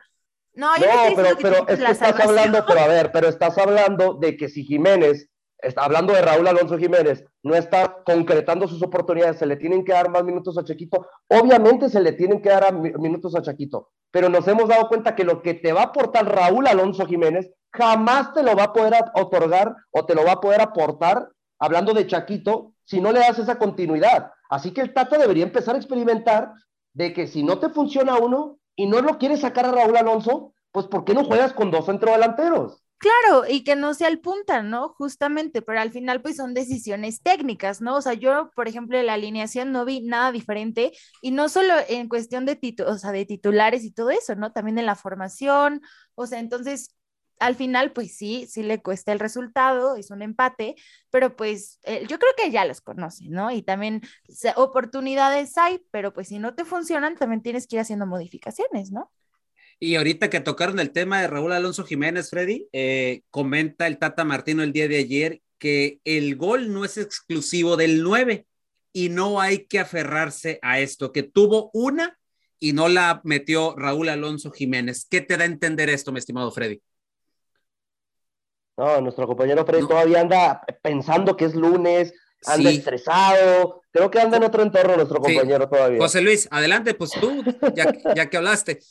[0.54, 4.14] No, yo no, pero, pero es que estás hablando, pero a ver, pero estás hablando
[4.14, 5.30] de que si Jiménez
[5.62, 9.92] está hablando de Raúl Alonso Jiménez, no está concretando sus oportunidades, se le tienen que
[9.92, 11.06] dar más minutos a Chaquito.
[11.28, 15.24] Obviamente se le tienen que dar minutos a Chaquito, pero nos hemos dado cuenta que
[15.24, 18.94] lo que te va a aportar Raúl Alonso Jiménez jamás te lo va a poder
[19.14, 23.38] otorgar o te lo va a poder aportar, hablando de Chaquito, si no le das
[23.38, 24.30] esa continuidad.
[24.48, 26.52] Así que el Tata debería empezar a experimentar
[26.92, 30.54] de que si no te funciona uno y no lo quieres sacar a Raúl Alonso,
[30.72, 32.82] pues ¿por qué no juegas con dos centrodelanteros?
[32.96, 34.88] Claro, y que no se al punta, ¿no?
[34.88, 37.96] Justamente, pero al final pues son decisiones técnicas, ¿no?
[37.96, 41.74] O sea, yo, por ejemplo, en la alineación no vi nada diferente y no solo
[41.88, 44.52] en cuestión de, o sea, de titulares y todo eso, ¿no?
[44.52, 45.82] También en la formación,
[46.14, 46.94] o sea, entonces
[47.40, 50.76] al final, pues sí, sí le cuesta el resultado, es un empate,
[51.10, 53.50] pero pues eh, yo creo que ya los conoce, ¿no?
[53.50, 54.02] Y también
[54.56, 59.10] oportunidades hay, pero pues si no te funcionan, también tienes que ir haciendo modificaciones, ¿no?
[59.78, 64.24] Y ahorita que tocaron el tema de Raúl Alonso Jiménez, Freddy, eh, comenta el Tata
[64.24, 68.46] Martino el día de ayer que el gol no es exclusivo del 9
[68.92, 72.18] y no hay que aferrarse a esto, que tuvo una
[72.58, 75.06] y no la metió Raúl Alonso Jiménez.
[75.08, 76.82] ¿Qué te da a entender esto, mi estimado Freddy?
[78.80, 82.14] No, nuestro compañero Freddy todavía anda pensando que es lunes,
[82.46, 83.82] anda estresado.
[83.92, 86.00] Creo que anda en otro entorno nuestro compañero todavía.
[86.00, 88.80] José Luis, adelante, pues tú, ya, ya que hablaste.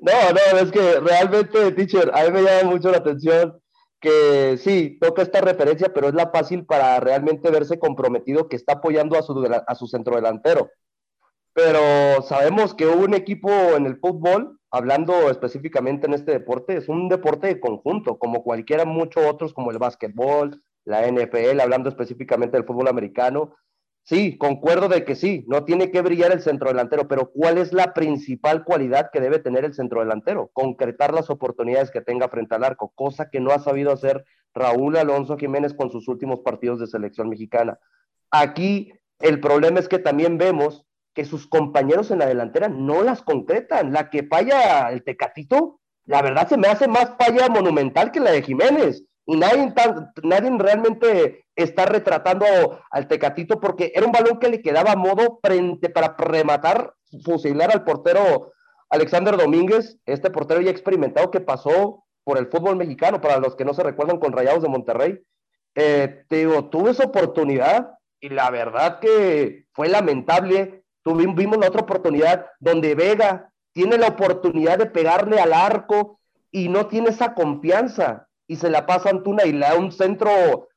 [0.00, 3.60] No, no, es que realmente, teacher, a mí me llama mucho la atención
[4.00, 8.74] que sí, toca esta referencia, pero es la fácil para realmente verse comprometido que está
[8.74, 10.70] apoyando a su, a su centrodelantero.
[11.56, 17.08] Pero sabemos que un equipo en el fútbol, hablando específicamente en este deporte, es un
[17.08, 22.66] deporte de conjunto, como cualquiera muchos otros, como el básquetbol, la NFL, hablando específicamente del
[22.66, 23.54] fútbol americano,
[24.08, 27.92] Sí, concuerdo de que sí, no tiene que brillar el centrodelantero, pero ¿cuál es la
[27.92, 30.48] principal cualidad que debe tener el centrodelantero?
[30.52, 34.96] Concretar las oportunidades que tenga frente al arco, cosa que no ha sabido hacer Raúl
[34.96, 37.80] Alonso Jiménez con sus últimos partidos de selección mexicana.
[38.30, 40.85] Aquí el problema es que también vemos
[41.16, 43.90] que sus compañeros en la delantera no las concretan.
[43.92, 48.32] La que falla el Tecatito, la verdad se me hace más falla monumental que la
[48.32, 49.72] de Jiménez y nadie,
[50.22, 52.46] nadie realmente está retratando
[52.90, 56.92] al Tecatito porque era un balón que le quedaba a modo frente para rematar,
[57.24, 58.52] fusilar al portero
[58.90, 63.64] Alexander Domínguez, este portero ya experimentado que pasó por el fútbol mexicano, para los que
[63.64, 65.18] no se recuerdan con Rayados de Monterrey.
[65.74, 70.84] Eh, te digo, tuve esa oportunidad y la verdad que fue lamentable.
[71.06, 76.18] Tuvimos, vimos la otra oportunidad donde Vega tiene la oportunidad de pegarle al arco
[76.50, 79.92] y no tiene esa confianza y se la pasa a Antuna y le da un
[79.92, 80.68] centro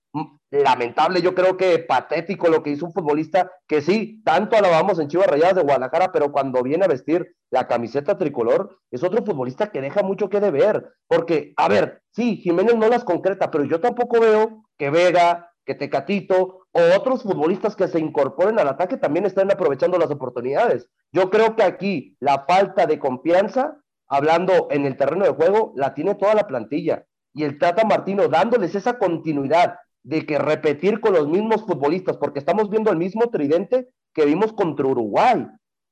[0.52, 5.08] lamentable, yo creo que patético lo que hizo un futbolista que sí, tanto alabamos en
[5.08, 9.72] Chivas Rayadas de Guadalajara, pero cuando viene a vestir la camiseta tricolor, es otro futbolista
[9.72, 13.80] que deja mucho que deber, porque, a ver, sí, Jiménez no las concreta, pero yo
[13.80, 19.52] tampoco veo que Vega, que Tecatito otros futbolistas que se incorporen al ataque también estén
[19.52, 20.88] aprovechando las oportunidades.
[21.12, 23.78] Yo creo que aquí la falta de confianza,
[24.08, 28.28] hablando en el terreno de juego, la tiene toda la plantilla y el Tata Martino
[28.28, 33.30] dándoles esa continuidad de que repetir con los mismos futbolistas, porque estamos viendo el mismo
[33.30, 35.48] tridente que vimos contra Uruguay.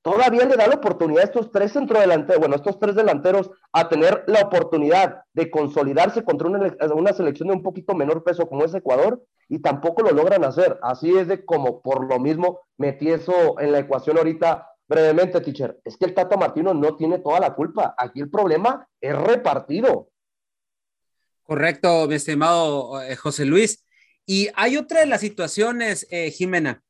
[0.07, 4.23] Todavía le da la oportunidad a estos tres centrodelanteros, bueno, estos tres delanteros a tener
[4.27, 8.73] la oportunidad de consolidarse contra una, una selección de un poquito menor peso como es
[8.73, 10.79] Ecuador y tampoco lo logran hacer.
[10.81, 15.77] Así es de como por lo mismo metí eso en la ecuación ahorita brevemente, teacher.
[15.83, 17.93] Es que el Tata Martino no tiene toda la culpa.
[17.97, 20.07] Aquí el problema es repartido.
[21.43, 23.83] Correcto, mi estimado eh, José Luis.
[24.25, 26.81] Y hay otra de las situaciones, eh, Jimena.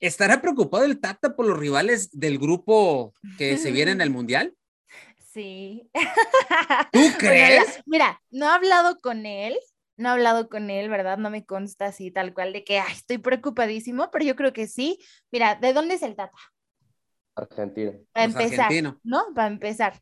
[0.00, 4.54] ¿Estará preocupado el Tata por los rivales del grupo que se viene en el Mundial?
[5.32, 5.90] Sí.
[6.92, 7.82] ¿Tú crees?
[7.86, 9.58] mira, no he hablado con él,
[9.96, 11.18] no he hablado con él, ¿verdad?
[11.18, 14.98] No me consta así tal cual de que estoy preocupadísimo, pero yo creo que sí.
[15.30, 16.38] Mira, ¿de dónde es el Tata?
[17.34, 17.92] Argentina.
[18.12, 18.70] Para pues empezar,
[19.02, 19.24] ¿no?
[19.34, 20.00] Para empezar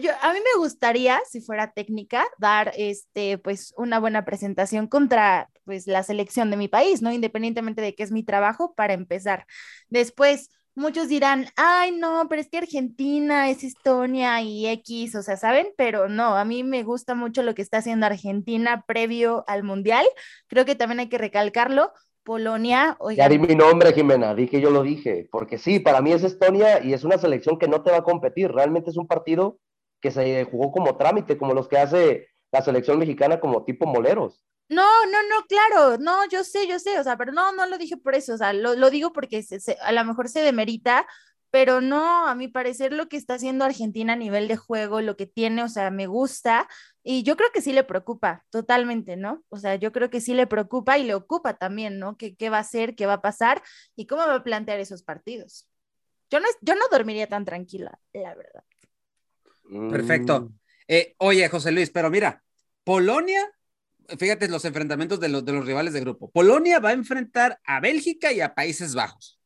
[0.00, 5.50] yo, a mí me gustaría, si fuera técnica, dar este, pues, una buena presentación contra
[5.68, 7.12] pues, la selección de mi país, ¿no?
[7.12, 9.44] Independientemente de que es mi trabajo, para empezar.
[9.90, 15.36] Después, muchos dirán, ay, no, pero es que Argentina es Estonia y X, o sea,
[15.36, 15.66] ¿saben?
[15.76, 20.06] Pero no, a mí me gusta mucho lo que está haciendo Argentina previo al Mundial.
[20.46, 21.92] Creo que también hay que recalcarlo.
[22.22, 22.96] Polonia.
[23.14, 26.24] Ya di mi nombre, Jimena, di que yo lo dije, porque sí, para mí es
[26.24, 28.52] Estonia y es una selección que no te va a competir.
[28.52, 29.58] Realmente es un partido
[30.00, 34.44] que se jugó como trámite, como los que hace la selección mexicana como tipo moleros.
[34.68, 37.78] No, no, no, claro, no, yo sé, yo sé, o sea, pero no, no lo
[37.78, 39.42] dije por eso, o sea, lo, lo digo porque
[39.80, 41.06] a lo mejor se demerita
[41.50, 45.16] pero no, a mi parecer lo que está haciendo Argentina a nivel de juego, lo
[45.16, 46.68] que tiene, o sea, me gusta
[47.02, 49.42] y yo creo que sí le preocupa totalmente, ¿no?
[49.48, 52.16] O sea, yo creo que sí le preocupa y le ocupa también, ¿no?
[52.18, 53.62] ¿Qué, qué va a hacer, qué va a pasar
[53.96, 55.66] y cómo va a plantear esos partidos?
[56.30, 58.64] Yo no, yo no dormiría tan tranquila, la verdad.
[59.90, 60.50] Perfecto.
[60.88, 62.42] Eh, oye, José Luis, pero mira,
[62.82, 63.48] Polonia,
[64.18, 66.30] fíjate los enfrentamientos de los, de los rivales de grupo.
[66.30, 69.38] Polonia va a enfrentar a Bélgica y a Países Bajos.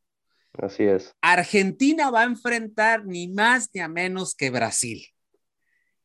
[0.58, 1.14] Así es.
[1.20, 5.04] Argentina va a enfrentar ni más ni a menos que Brasil.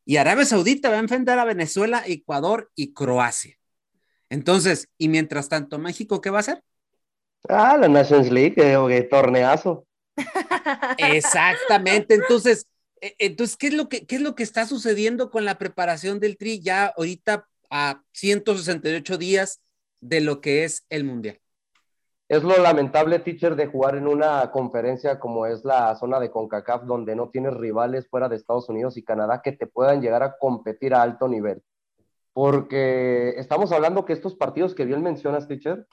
[0.04, 3.54] Y Arabia Saudita va a enfrentar a Venezuela, Ecuador y Croacia.
[4.30, 6.62] Entonces, y mientras tanto, México, ¿qué va a hacer?
[7.48, 9.86] Ah, la Nations League, eh, torneazo.
[10.98, 12.14] Exactamente.
[12.14, 12.66] Entonces,
[13.18, 16.36] entonces ¿qué es, lo que, ¿qué es lo que está sucediendo con la preparación del
[16.36, 19.60] Tri ya ahorita a 168 días
[20.00, 21.40] de lo que es el Mundial?
[22.28, 26.84] Es lo lamentable, teacher, de jugar en una conferencia como es la zona de CONCACAF,
[26.84, 30.36] donde no tienes rivales fuera de Estados Unidos y Canadá que te puedan llegar a
[30.36, 31.62] competir a alto nivel.
[32.34, 35.86] Porque estamos hablando que estos partidos que bien mencionas, teacher,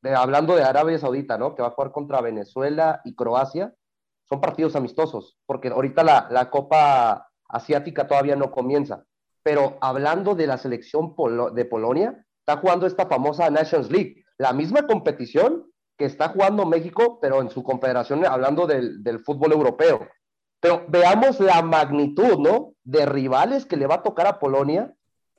[0.00, 1.54] de, hablando de Arabia Saudita, ¿no?
[1.54, 3.74] Que va a jugar contra Venezuela y Croacia,
[4.28, 9.04] son partidos amistosos, porque ahorita la, la Copa Asiática todavía no comienza.
[9.42, 11.14] Pero hablando de la selección
[11.54, 17.18] de Polonia, está jugando esta famosa Nations League la misma competición que está jugando México,
[17.20, 20.06] pero en su confederación, hablando del, fútbol europeo.
[20.60, 22.74] Pero veamos la magnitud, ¿no?
[22.84, 24.94] De rivales que le va a tocar a Polonia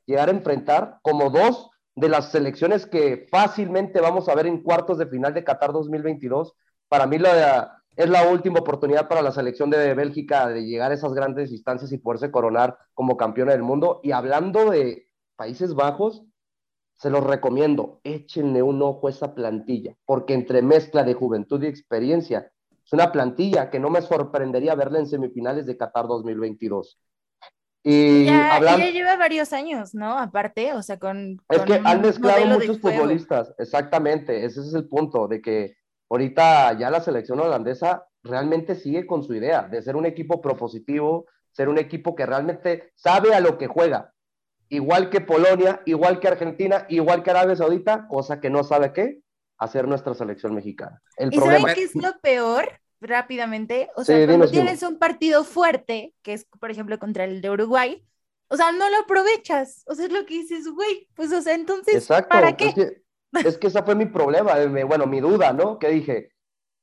[0.05, 4.97] llegar a enfrentar como dos de las selecciones que fácilmente vamos a ver en cuartos
[4.97, 6.53] de final de Qatar 2022.
[6.87, 10.93] Para mí la, es la última oportunidad para la selección de Bélgica de llegar a
[10.93, 13.99] esas grandes distancias y poderse coronar como campeona del mundo.
[14.03, 16.23] Y hablando de Países Bajos,
[16.95, 21.67] se los recomiendo, échenle un ojo a esa plantilla, porque entre mezcla de juventud y
[21.67, 22.51] experiencia,
[22.85, 26.99] es una plantilla que no me sorprendería verla en semifinales de Qatar 2022.
[27.83, 28.59] Y ya,
[28.91, 30.17] lleva varios años, ¿no?
[30.17, 31.41] Aparte, o sea, con.
[31.49, 35.77] Es que han mezclado muchos futbolistas, exactamente, ese es el punto, de que
[36.09, 41.25] ahorita ya la selección holandesa realmente sigue con su idea de ser un equipo propositivo,
[41.51, 44.13] ser un equipo que realmente sabe a lo que juega,
[44.69, 49.19] igual que Polonia, igual que Argentina, igual que Arabia Saudita, cosa que no sabe qué
[49.57, 51.01] hacer nuestra selección mexicana.
[51.15, 51.73] El ¿Y problema...
[51.73, 52.69] qué es lo peor?
[52.99, 57.51] Rápidamente, o sea, cuando tienes un partido fuerte, que es, por ejemplo, contra el de
[57.51, 58.03] Uruguay,
[58.47, 61.53] o sea, no lo aprovechas, o sea, es lo que dices, güey, pues, o sea,
[61.53, 62.69] entonces, ¿para qué?
[62.69, 63.03] Es que,
[63.33, 65.79] es que ese fue mi problema, eh, bueno, mi duda, ¿no?
[65.79, 66.29] Que dije,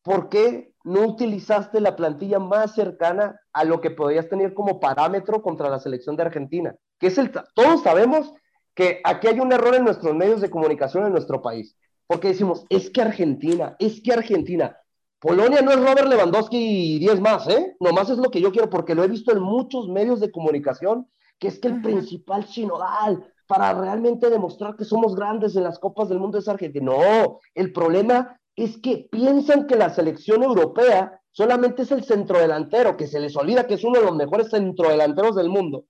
[0.03, 5.43] ¿por qué no utilizaste la plantilla más cercana a lo que podías tener como parámetro
[5.43, 6.75] contra la selección de Argentina?
[6.99, 8.33] Que es el, todos sabemos
[8.75, 11.77] que aquí hay un error en nuestros medios de comunicación en nuestro país,
[12.07, 14.77] porque decimos, es que Argentina, es que Argentina,
[15.21, 17.77] Polonia no es Robert Lewandowski y 10 más, ¿eh?
[17.81, 21.09] Nomás es lo que yo quiero, porque lo he visto en muchos medios de comunicación,
[21.39, 26.09] que es que el principal sinodal para realmente demostrar que somos grandes en las copas
[26.09, 26.93] del mundo es Argentina.
[26.93, 33.07] No, el problema es que piensan que la selección europea solamente es el centrodelantero, que
[33.07, 35.85] se les olvida que es uno de los mejores centrodelanteros del mundo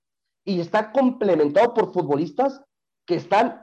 [0.45, 2.63] y está complementado por futbolistas
[3.07, 3.63] que están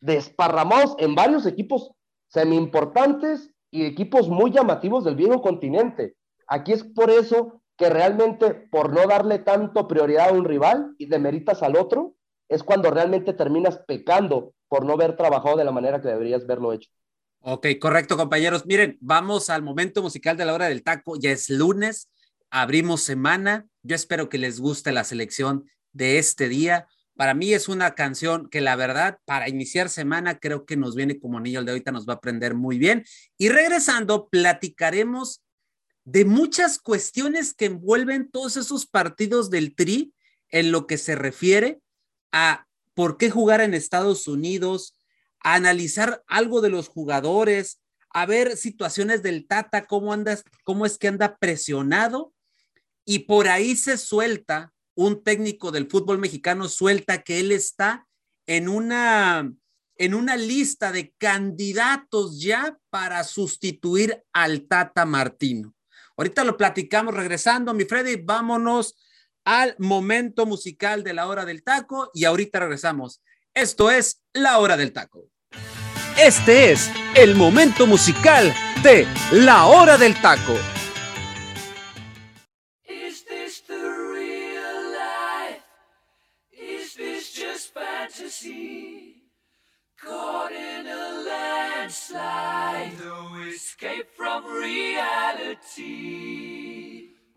[0.00, 1.90] desparramados en varios equipos
[2.28, 6.16] semi importantes y equipos muy llamativos del viejo continente.
[6.46, 11.06] Aquí es por eso que realmente por no darle tanto prioridad a un rival y
[11.06, 12.14] demeritas al otro,
[12.48, 16.72] es cuando realmente terminas pecando por no haber trabajado de la manera que deberías verlo
[16.72, 16.90] hecho.
[17.40, 18.66] Ok, correcto, compañeros.
[18.66, 21.16] Miren, vamos al momento musical de la hora del taco.
[21.16, 22.10] Ya es lunes,
[22.50, 23.66] abrimos semana.
[23.82, 26.88] Yo espero que les guste la selección de este día.
[27.14, 31.18] Para mí es una canción que la verdad, para iniciar semana, creo que nos viene
[31.18, 33.04] como anillo de ahorita, nos va a aprender muy bien.
[33.38, 35.42] Y regresando, platicaremos
[36.04, 40.12] de muchas cuestiones que envuelven todos esos partidos del Tri
[40.50, 41.80] en lo que se refiere
[42.32, 44.98] a por qué jugar en Estados Unidos,
[45.40, 50.98] a analizar algo de los jugadores, a ver situaciones del Tata, cómo andas, cómo es
[50.98, 52.32] que anda presionado
[53.04, 58.06] y por ahí se suelta un técnico del fútbol mexicano suelta que él está
[58.46, 59.52] en una
[59.98, 65.74] en una lista de candidatos ya para sustituir al Tata Martino.
[66.16, 68.94] Ahorita lo platicamos regresando, mi Freddy, vámonos
[69.46, 73.22] al momento musical de la hora del taco y ahorita regresamos.
[73.54, 75.30] Esto es la hora del taco.
[76.18, 80.54] Este es el momento musical de La Hora del Taco.
[89.98, 96.06] Caught in a landslide, no escape from reality.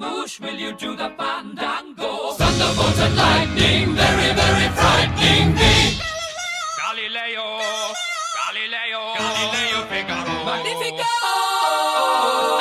[0.00, 2.32] will you do the fandango?
[2.32, 5.98] Thunderbolt and lightning, very, very frightening me.
[6.80, 7.46] Galileo,
[8.38, 10.44] Galileo, Galileo Figaro.
[10.44, 11.12] Magnifico!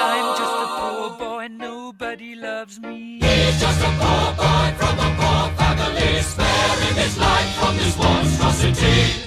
[0.09, 3.19] I'm just a poor boy and nobody loves me.
[3.21, 9.26] He's just a poor boy from a poor family, sparing his life from this monstrosity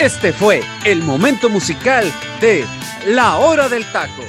[0.00, 2.64] Este fue el momento musical de
[3.06, 4.22] La Hora del Taco.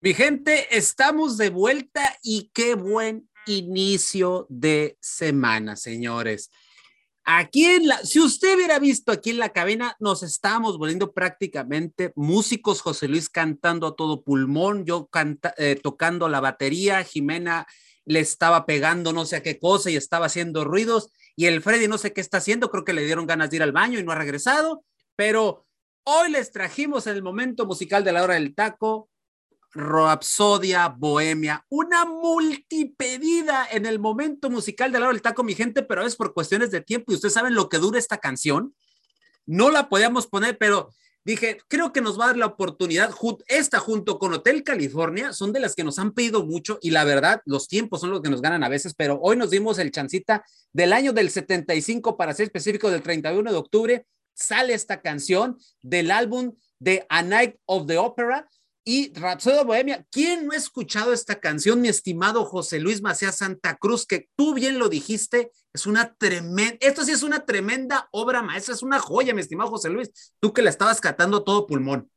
[0.00, 6.50] Mi gente, estamos de vuelta y qué buen inicio de semana, señores.
[7.22, 12.12] Aquí en la, si usted hubiera visto aquí en la cabina, nos estábamos volviendo prácticamente
[12.16, 15.08] músicos, José Luis cantando a todo pulmón, yo
[15.58, 17.68] eh, tocando la batería, Jimena
[18.04, 21.86] le estaba pegando no sé a qué cosa y estaba haciendo ruidos y el Freddy
[21.86, 24.02] no sé qué está haciendo, creo que le dieron ganas de ir al baño y
[24.02, 24.84] no ha regresado,
[25.14, 25.68] pero
[26.02, 29.08] hoy les trajimos el momento musical de la hora del taco,
[29.70, 35.84] Rapsodia Bohemia, una multipedida en el momento musical de la hora del taco, mi gente,
[35.84, 38.74] pero es por cuestiones de tiempo y ustedes saben lo que dura esta canción.
[39.46, 40.90] No la podíamos poner, pero
[41.28, 43.10] dije, creo que nos va a dar la oportunidad,
[43.48, 47.04] esta junto con Hotel California, son de las que nos han pedido mucho y la
[47.04, 49.90] verdad, los tiempos son los que nos ganan a veces, pero hoy nos dimos el
[49.90, 55.58] chancita del año del 75, para ser específico, del 31 de octubre, sale esta canción
[55.82, 58.48] del álbum de A Night of the Opera
[58.88, 60.06] y Rhapsody Bohemia.
[60.10, 64.06] ¿Quién no ha escuchado esta canción, mi estimado José Luis Macías Santa Cruz?
[64.06, 68.72] Que tú bien lo dijiste, es una tremenda, esto sí es una tremenda obra maestra,
[68.72, 70.32] es una joya, mi estimado José Luis.
[70.40, 72.10] Tú que la estabas catando todo pulmón.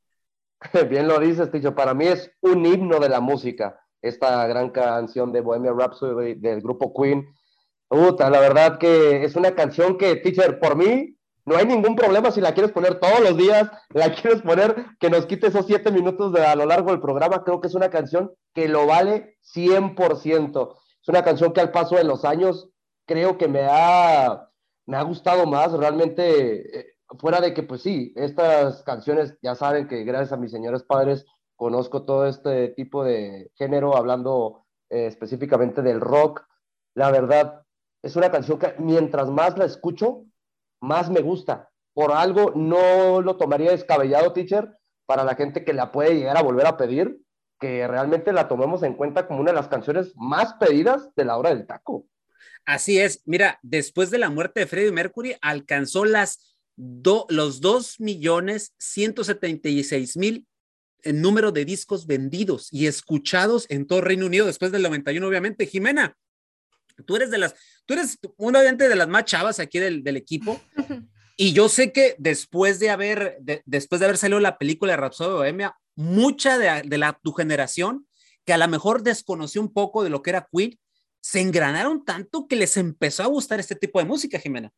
[0.90, 1.76] Bien lo dices, Ticho.
[1.76, 6.62] Para mí es un himno de la música, esta gran canción de Bohemia Rhapsody del
[6.62, 7.28] grupo Queen.
[7.90, 12.32] Puta, la verdad que es una canción que, teacher, por mí no hay ningún problema
[12.32, 15.92] si la quieres poner todos los días, la quieres poner que nos quite esos siete
[15.92, 17.44] minutos de, a lo largo del programa.
[17.44, 20.76] Creo que es una canción que lo vale 100%.
[21.02, 22.70] Es una canción que al paso de los años
[23.06, 24.50] creo que me ha,
[24.86, 25.72] me ha gustado más.
[25.72, 30.52] Realmente, eh, fuera de que, pues sí, estas canciones, ya saben que gracias a mis
[30.52, 31.26] señores padres
[31.56, 36.44] conozco todo este tipo de género, hablando eh, específicamente del rock.
[36.94, 37.64] La verdad,
[38.04, 40.26] es una canción que mientras más la escucho,
[40.82, 41.70] más me gusta.
[41.94, 44.70] Por algo no lo tomaría descabellado, teacher,
[45.06, 47.22] para la gente que la puede llegar a volver a pedir,
[47.60, 51.38] que realmente la tomemos en cuenta como una de las canciones más pedidas de la
[51.38, 52.06] hora del taco.
[52.66, 58.74] Así es, mira, después de la muerte de Freddie Mercury, alcanzó las los 2 millones
[58.80, 60.48] 176 mil
[61.04, 65.66] en número de discos vendidos y escuchados en todo Reino Unido después del 91, obviamente.
[65.66, 66.18] Jimena,
[67.06, 70.60] tú eres de las, tú eres obviamente de las más chavas aquí del, del equipo.
[71.38, 75.32] Y yo sé que después de haber, después de haber salido la película de Rhapsody
[75.32, 78.06] Bohemia, mucha de, de la, tu generación,
[78.46, 80.78] que a lo mejor desconoció un poco de lo que era Queen,
[81.20, 84.72] se engranaron tanto que les empezó a gustar este tipo de música, Jimena.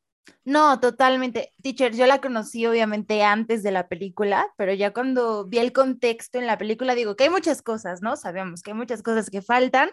[0.45, 1.53] No, totalmente.
[1.61, 6.37] Teacher, yo la conocí obviamente antes de la película, pero ya cuando vi el contexto
[6.37, 8.15] en la película digo que hay muchas cosas, ¿no?
[8.15, 9.91] Sabemos que hay muchas cosas que faltan,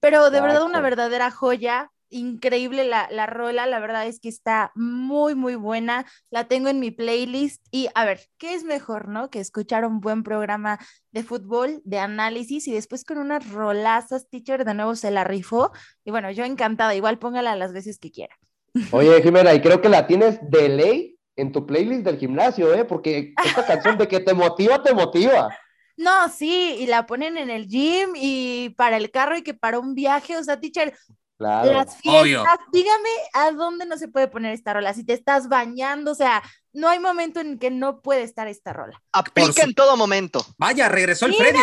[0.00, 4.72] pero de verdad una verdadera joya, increíble la, la rola, la verdad es que está
[4.74, 9.30] muy, muy buena, la tengo en mi playlist y a ver, ¿qué es mejor, no?
[9.30, 10.78] Que escuchar un buen programa
[11.10, 15.72] de fútbol, de análisis y después con unas rolazas, teacher, de nuevo se la rifó
[16.04, 18.36] y bueno, yo encantada, igual póngala las veces que quiera.
[18.92, 22.84] Oye, Jimena, y creo que la tienes de ley en tu playlist del gimnasio, ¿eh?
[22.84, 25.54] Porque esta canción de que te motiva, te motiva.
[25.96, 29.78] No, sí, y la ponen en el gym y para el carro y que para
[29.78, 30.96] un viaje, o sea, teacher,
[31.38, 31.72] claro.
[31.72, 36.12] las fiestas, dígame a dónde no se puede poner esta rola, si te estás bañando,
[36.12, 36.42] o sea,
[36.76, 39.02] no hay momento en que no puede estar esta rola.
[39.12, 40.44] Aplica en todo momento.
[40.58, 41.58] Vaya, regresó el Freddy.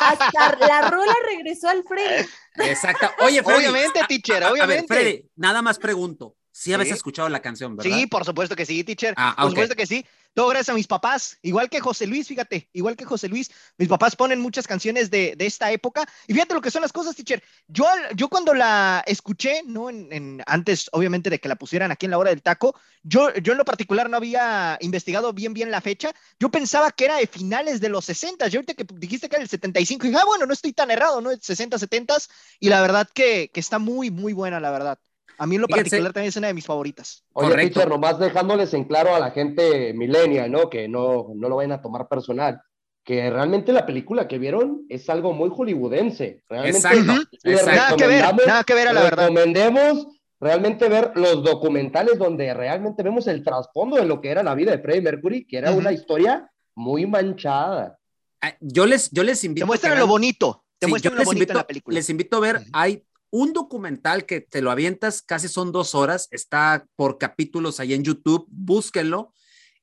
[0.00, 2.26] Hasta, la rola regresó al Freddy.
[2.56, 3.08] Exacto.
[3.24, 3.60] Oye, Freddy.
[3.60, 4.92] Obviamente, teacher, obviamente.
[4.92, 6.34] A ver, Freddy, nada más pregunto.
[6.56, 7.94] Sí, habéis escuchado la canción, ¿verdad?
[7.94, 9.12] Sí, por supuesto que sí, teacher.
[9.18, 10.06] Ah, por supuesto que sí.
[10.32, 13.88] Todo gracias a mis papás, igual que José Luis, fíjate, igual que José Luis, mis
[13.88, 16.06] papás ponen muchas canciones de, de esta época.
[16.26, 17.42] Y fíjate lo que son las cosas, teacher.
[17.68, 19.90] Yo, yo cuando la escuché, ¿no?
[19.90, 23.52] En, antes, obviamente, de que la pusieran aquí en la hora del taco, yo, yo
[23.52, 26.12] en lo particular no había investigado bien, bien la fecha.
[26.40, 28.48] Yo pensaba que era de finales de los 60.
[28.48, 31.20] Yo ahorita que dijiste que era el 75, dije, ah, bueno, no estoy tan errado,
[31.20, 31.30] ¿no?
[31.38, 32.16] 60, 70.
[32.60, 34.98] Y la verdad que, que está muy, muy buena, la verdad.
[35.38, 37.24] A mí en lo particular también es una de mis favoritas.
[37.32, 37.86] Oye, Correcto.
[37.86, 40.70] nomás dejándoles en claro a la gente milenia, ¿no?
[40.70, 42.60] Que no, no lo vayan a tomar personal.
[43.04, 46.42] Que realmente la película que vieron es algo muy hollywoodense.
[46.48, 47.04] Realmente Exacto.
[47.44, 49.28] Nada que ver, nada que ver a la verdad.
[49.28, 50.06] Recomendemos
[50.40, 54.72] realmente ver los documentales donde realmente vemos el trasfondo de lo que era la vida
[54.72, 57.98] de Freddie Mercury, que era una historia muy manchada.
[58.40, 59.64] Ah, yo les, yo les invito.
[59.64, 60.64] Te muestran lo bonito.
[60.78, 61.94] Te muestran lo bonito invito, en la película.
[61.94, 66.28] Les invito a ver, hay un documental que te lo avientas, casi son dos horas,
[66.30, 69.32] está por capítulos ahí en YouTube, búsquenlo.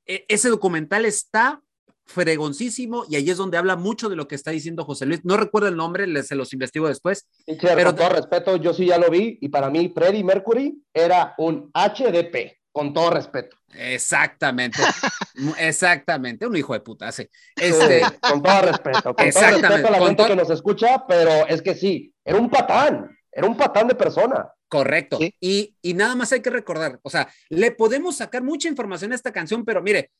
[0.05, 1.61] E, ese documental está
[2.05, 5.21] fregoncísimo y ahí es donde habla mucho de lo que está diciendo José Luis.
[5.23, 7.27] No recuerdo el nombre, les, se los investigo después.
[7.45, 11.33] pero con todo respeto, yo sí ya lo vi y para mí Freddie Mercury era
[11.37, 13.57] un HDP, con todo respeto.
[13.75, 14.79] Exactamente,
[15.57, 17.27] exactamente, un hijo de puta, sí.
[17.55, 21.61] Este, con todo respeto, con todo respeto a la gente que nos escucha, pero es
[21.61, 23.09] que sí, era un patán.
[23.35, 24.51] Era un patán de persona.
[24.67, 25.19] Correcto.
[25.39, 29.15] Y, y nada más hay que recordar, o sea, le podemos sacar mucha información a
[29.15, 30.11] esta canción, pero mire,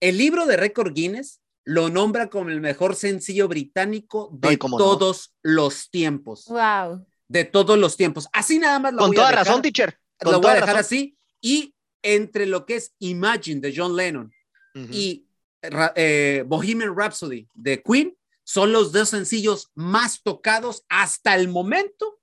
[0.00, 5.90] el libro de récord Guinness lo nombra como el mejor sencillo británico de todos los
[5.90, 6.46] tiempos.
[6.46, 7.06] Wow.
[7.28, 8.28] De todos los tiempos.
[8.32, 9.98] Así nada más lo Con toda razón, teacher.
[10.18, 11.16] Con lo voy a dejar así.
[11.40, 14.32] Y entre lo que es Imagine de John Lennon
[14.74, 15.26] y
[15.62, 22.19] eh, Bohemian Rhapsody de Queen, son los dos sencillos más tocados hasta el momento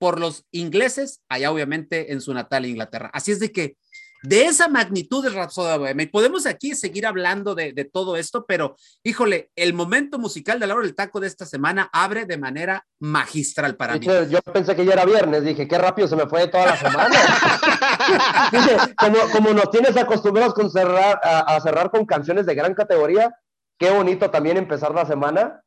[0.00, 3.10] por los ingleses, allá obviamente en su natal Inglaterra.
[3.12, 3.76] Así es de que
[4.22, 9.50] de esa magnitud de Rhapsody Bohemia, podemos aquí seguir hablando de, todo esto, pero híjole,
[9.56, 13.76] el momento musical de la hora del taco de esta semana abre de manera magistral
[13.76, 14.06] para mí.
[14.06, 17.16] Yo pensé que ya era viernes, dije, qué rápido se me fue toda la semana.
[18.96, 23.34] como, como nos tienes acostumbrados con cerrar, a, cerrar con canciones de gran categoría,
[23.78, 25.62] qué bonito también empezar la semana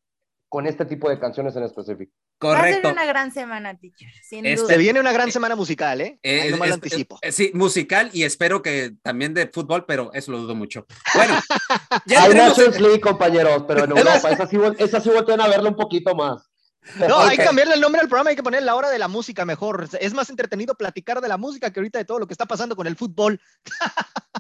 [0.54, 2.14] con este tipo de canciones en específico.
[2.38, 2.64] Correcto.
[2.64, 4.12] Va a ser una gran semana, teacher.
[4.22, 4.78] Sin este, duda.
[4.78, 6.20] viene una gran semana musical, ¿eh?
[6.22, 7.18] eh no me lo anticipo.
[7.24, 10.86] Eh, sí, musical y espero que también de fútbol, pero eso lo dudo mucho.
[11.16, 11.40] Bueno,
[12.06, 15.76] ya Hay Nations League, compañeros, pero en Europa, esa sí, esa sí a verlo un
[15.76, 16.48] poquito más.
[17.00, 19.08] No, hay que cambiarle el nombre al programa, hay que poner la hora de la
[19.08, 19.90] música mejor.
[20.00, 22.76] Es más entretenido platicar de la música que ahorita de todo lo que está pasando
[22.76, 23.42] con el fútbol.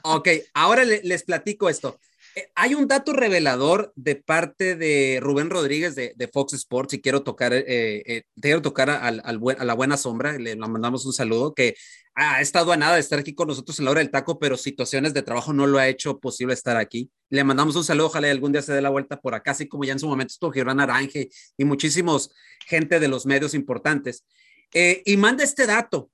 [0.03, 1.97] ok, ahora les platico esto.
[2.35, 7.23] Eh, hay un dato revelador de parte de Rubén Rodríguez de, Fox Sports y quiero
[7.23, 11.75] tocar, eh, eh, quiero tocar a la buena sombra, le, mandamos un saludo, que
[12.15, 14.57] ha estado a nada de estar aquí con nosotros en la hora del taco, pero
[14.57, 17.11] situaciones de trabajo no lo ha hecho posible estar aquí.
[17.29, 19.83] Le mandamos un saludo, ojalá algún día se dé la vuelta por acá, así como
[19.83, 22.31] ya en su momento estuvo Gibran Aranje y muchísimos
[22.67, 24.25] gente de los medios importantes.
[24.73, 26.09] y manda este dato,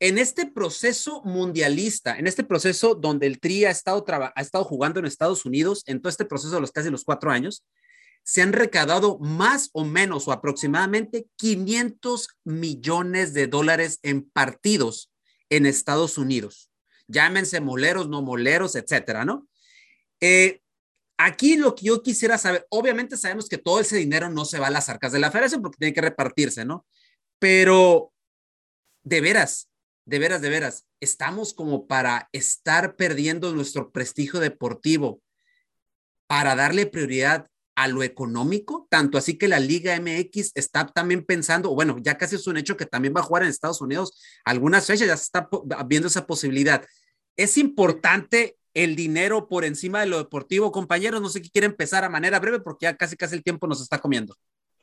[0.00, 5.00] en este proceso mundialista, en este proceso donde el Tri ha estado, ha estado jugando
[5.00, 7.64] en Estados Unidos, en todo este proceso de los casi los cuatro años,
[8.24, 15.12] se han recaudado más o menos o aproximadamente 500 millones de dólares en partidos
[15.50, 16.70] en Estados Unidos.
[17.06, 19.46] Llámense moleros, no moleros, etcétera, ¿no?
[20.20, 20.62] Eh,
[21.18, 24.68] aquí lo que yo quisiera saber, obviamente sabemos que todo ese dinero no se va
[24.68, 26.86] a las arcas de la federación porque tiene que repartirse, ¿no?
[27.38, 28.10] Pero,
[29.02, 29.68] de veras,
[30.06, 35.22] de veras, de veras, estamos como para estar perdiendo nuestro prestigio deportivo
[36.26, 37.46] para darle prioridad
[37.76, 42.36] a lo económico, tanto así que la Liga MX está también pensando, bueno, ya casi
[42.36, 45.24] es un hecho que también va a jugar en Estados Unidos algunas fechas, ya se
[45.24, 45.48] está
[45.86, 46.84] viendo esa posibilidad.
[47.36, 52.04] Es importante el dinero por encima de lo deportivo, compañeros, no sé qué quiere empezar
[52.04, 54.36] a manera breve porque ya casi casi el tiempo nos está comiendo.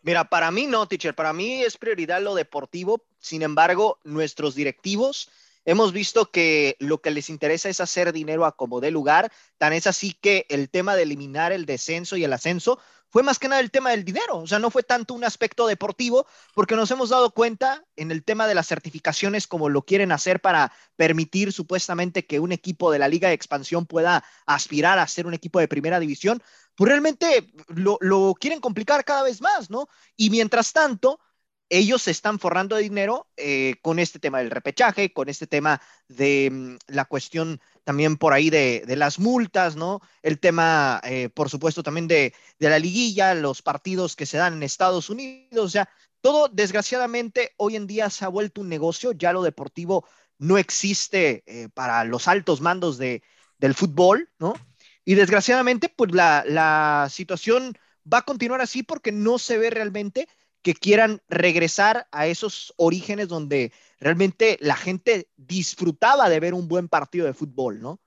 [0.04, 5.30] Mira, para mí no, teacher, para mí es prioridad lo deportivo, sin embargo, nuestros directivos
[5.64, 9.74] hemos visto que lo que les interesa es hacer dinero a como dé lugar, tan
[9.74, 12.80] es así que el tema de eliminar el descenso y el ascenso
[13.12, 15.68] fue más que nada el tema del dinero, o sea, no fue tanto un aspecto
[15.68, 20.12] deportivo, porque nos hemos dado cuenta en el tema de las certificaciones como lo quieren
[20.12, 25.08] hacer para permitir supuestamente que un equipo de la Liga de Expansión pueda aspirar a
[25.08, 26.42] ser un equipo de primera división,
[26.76, 29.90] pues realmente lo, lo quieren complicar cada vez más, ¿no?
[30.16, 31.20] Y mientras tanto,
[31.72, 35.82] ellos se están forrando de dinero eh, con este tema del repechaje, con este tema
[36.10, 40.02] de mm, la cuestión también por ahí de, las multas, ¿no?
[40.22, 44.64] El tema, eh, por supuesto, también de, la liguilla, los partidos que se dan en
[44.64, 49.32] Estados Unidos, o sea, todo desgraciadamente hoy en día se ha vuelto un negocio, ya
[49.32, 50.06] lo deportivo
[50.38, 53.24] no existe eh, para los altos mandos de,
[53.58, 54.54] del fútbol, ¿no?
[55.06, 57.78] Y desgraciadamente, pues la, la situación
[58.12, 60.28] va a continuar así porque no se ve realmente
[60.62, 66.88] que quieran regresar a esos orígenes donde realmente la gente disfrutaba de ver un buen
[66.88, 68.00] partido de fútbol, ¿no?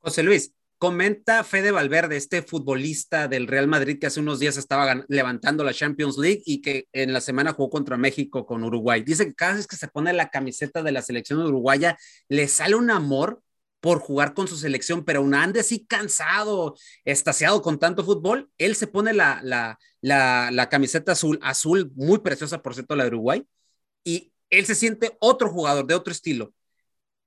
[0.00, 5.04] José Luis, comenta Fede Valverde, este futbolista del Real Madrid que hace unos días estaba
[5.08, 9.02] levantando la Champions League y que en la semana jugó contra México con Uruguay.
[9.02, 11.98] Dice que cada vez que se pone la camiseta de la selección uruguaya
[12.28, 13.42] le sale un amor
[13.80, 18.74] por jugar con su selección, pero un ande así cansado, estaciado con tanto fútbol, él
[18.74, 23.46] se pone la, la, la, camiseta azul, azul, muy preciosa, por cierto, la de Uruguay,
[24.04, 26.52] y él se siente otro jugador de otro estilo.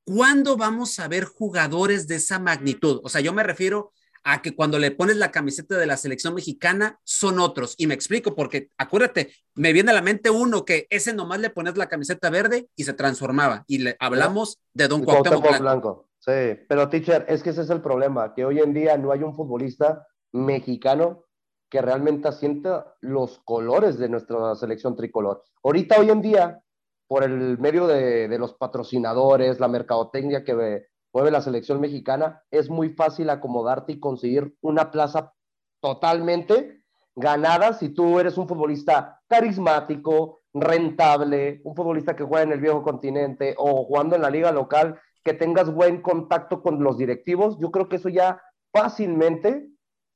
[0.03, 2.99] ¿Cuándo vamos a ver jugadores de esa magnitud?
[3.03, 3.93] O sea, yo me refiero
[4.23, 7.75] a que cuando le pones la camiseta de la selección mexicana son otros.
[7.77, 11.49] Y me explico, porque acuérdate, me viene a la mente uno que ese nomás le
[11.49, 13.63] pones la camiseta verde y se transformaba.
[13.67, 16.10] Y le hablamos de Don Cuauhtémoc Blanco.
[16.21, 19.23] Sí, pero teacher, es que ese es el problema, que hoy en día no hay
[19.23, 21.25] un futbolista mexicano
[21.67, 25.43] que realmente asienta los colores de nuestra selección tricolor.
[25.63, 26.61] Ahorita, hoy en día,
[27.07, 32.69] por el medio de, de los patrocinadores, la mercadotecnia que mueve la selección mexicana, es
[32.69, 35.33] muy fácil acomodarte y conseguir una plaza
[35.81, 36.83] totalmente
[37.15, 42.83] ganada si tú eres un futbolista carismático, rentable, un futbolista que juega en el viejo
[42.83, 47.71] continente o jugando en la liga local que tengas buen contacto con los directivos, yo
[47.71, 48.41] creo que eso ya
[48.71, 49.67] fácilmente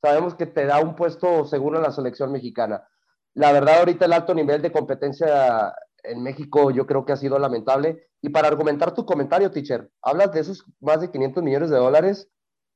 [0.02, 2.86] sabemos que te da un puesto seguro en la selección mexicana.
[3.34, 7.38] La verdad, ahorita el alto nivel de competencia en México yo creo que ha sido
[7.38, 8.08] lamentable.
[8.22, 12.30] Y para argumentar tu comentario, teacher, hablas de esos más de 500 millones de dólares,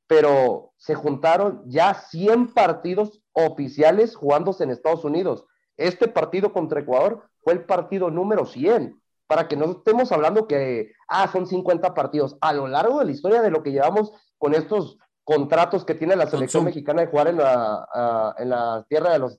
[0.06, 5.46] pero se juntaron ya 100 partidos oficiales jugándose en Estados Unidos.
[5.76, 9.00] Este partido contra Ecuador fue el partido número 100
[9.30, 12.36] para que no estemos hablando que, ah, son 50 partidos.
[12.40, 16.16] A lo largo de la historia de lo que llevamos con estos contratos que tiene
[16.16, 19.38] la selección mexicana de jugar en la, en la tierra de los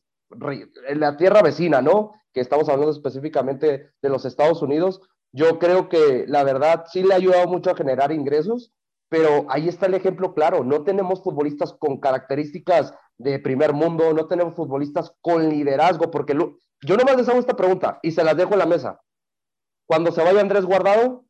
[0.88, 2.14] en la tierra vecina, ¿no?
[2.32, 5.02] Que estamos hablando específicamente de los Estados Unidos.
[5.34, 8.72] Yo creo que la verdad sí le ha ayudado mucho a generar ingresos,
[9.10, 10.64] pero ahí está el ejemplo claro.
[10.64, 16.96] No tenemos futbolistas con características de primer mundo, no tenemos futbolistas con liderazgo, porque yo
[16.96, 19.02] nomás les hago esta pregunta y se las dejo en la mesa.
[19.92, 21.26] Cuando se vaya Andrés Guardado,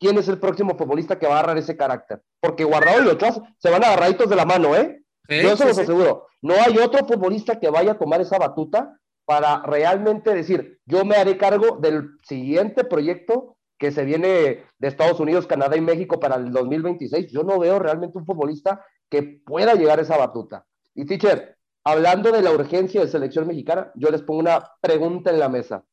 [0.00, 2.22] ¿quién es el próximo futbolista que va a agarrar ese carácter?
[2.40, 5.02] Porque Guardado y Ochoa se van agarraditos de la mano, ¿eh?
[5.28, 6.26] yo se los aseguro.
[6.40, 11.16] No hay otro futbolista que vaya a tomar esa batuta para realmente decir, yo me
[11.16, 16.36] haré cargo del siguiente proyecto que se viene de Estados Unidos, Canadá y México para
[16.36, 17.30] el 2026.
[17.30, 20.64] Yo no veo realmente un futbolista que pueda llegar a esa batuta.
[20.94, 25.40] Y teacher, hablando de la urgencia de selección mexicana, yo les pongo una pregunta en
[25.40, 25.84] la mesa.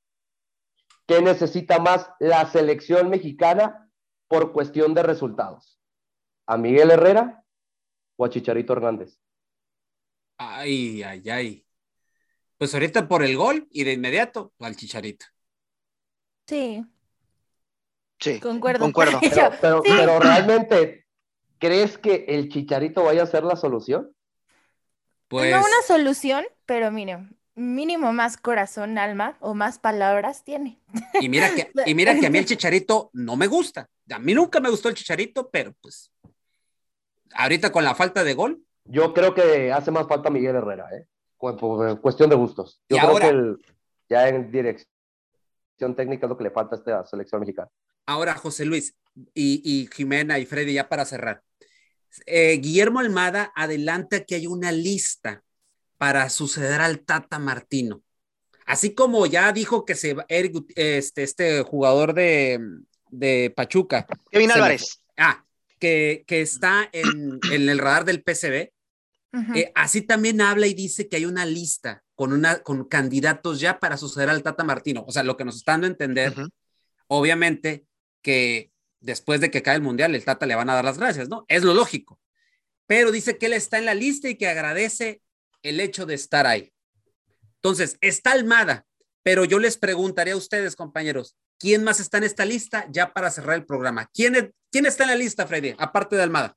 [1.06, 3.89] ¿Qué necesita más la selección mexicana
[4.28, 5.80] por cuestión de resultados?
[6.47, 7.43] ¿A Miguel Herrera
[8.16, 9.20] o a Chicharito Hernández?
[10.38, 11.66] Ay, ay, ay.
[12.58, 15.26] Pues ahorita por el gol y de inmediato al Chicharito.
[16.47, 16.86] Sí.
[18.20, 18.39] Sí.
[18.39, 18.80] Concuerdo.
[18.80, 19.20] Concuerdo.
[19.62, 21.06] Pero, pero realmente,
[21.58, 24.16] ¿crees que el Chicharito vaya a ser la solución?
[25.28, 25.51] Pues...
[25.51, 30.80] No una solución, pero mire, mínimo más corazón, alma o más palabras tiene.
[31.20, 33.89] Y mira que, y mira que a mí el chicharito no me gusta.
[34.10, 36.12] A mí nunca me gustó el chicharito, pero pues
[37.36, 38.64] ahorita con la falta de gol.
[38.86, 41.08] Yo creo que hace más falta Miguel Herrera, ¿eh?
[41.38, 42.82] cuestión de gustos.
[42.89, 43.74] Yo creo que
[44.10, 47.70] ya en dirección técnica es lo que le falta a esta selección mexicana.
[48.06, 48.95] Ahora, José Luis
[49.34, 51.41] y, y Jimena y Freddy, ya para cerrar.
[52.26, 55.43] Eh, Guillermo Almada adelanta que hay una lista
[56.04, 58.04] para suceder al Tata Martino.
[58.66, 62.60] Así como ya dijo que se este, este jugador de,
[63.10, 64.06] de Pachuca.
[64.30, 65.01] Kevin Álvarez.
[65.16, 65.45] ah,
[65.80, 68.74] que, que está en, en, el radar del PCB.
[69.56, 73.80] Eh, así también habla y dice que hay una lista con, una, con candidatos ya
[73.80, 75.06] para suceder al Tata Martino.
[75.08, 76.36] O sea, lo que nos está dando a entender,
[77.08, 77.86] obviamente,
[78.22, 81.30] que después de que cae el mundial, el Tata le van a dar las gracias,
[81.30, 81.45] ¿no?
[81.47, 82.20] Es lo lógico.
[82.88, 85.23] Pero dice que él está en la lista y que agradece
[85.64, 86.72] el hecho de estar ahí.
[87.55, 88.86] Entonces, está Almada,
[89.24, 93.32] pero yo les preguntaría a ustedes, compañeros, ¿quién más está en esta lista ya para
[93.32, 94.09] cerrar el programa?
[94.14, 96.55] ¿Quién, quién está en la lista, Freddy, aparte de Almada?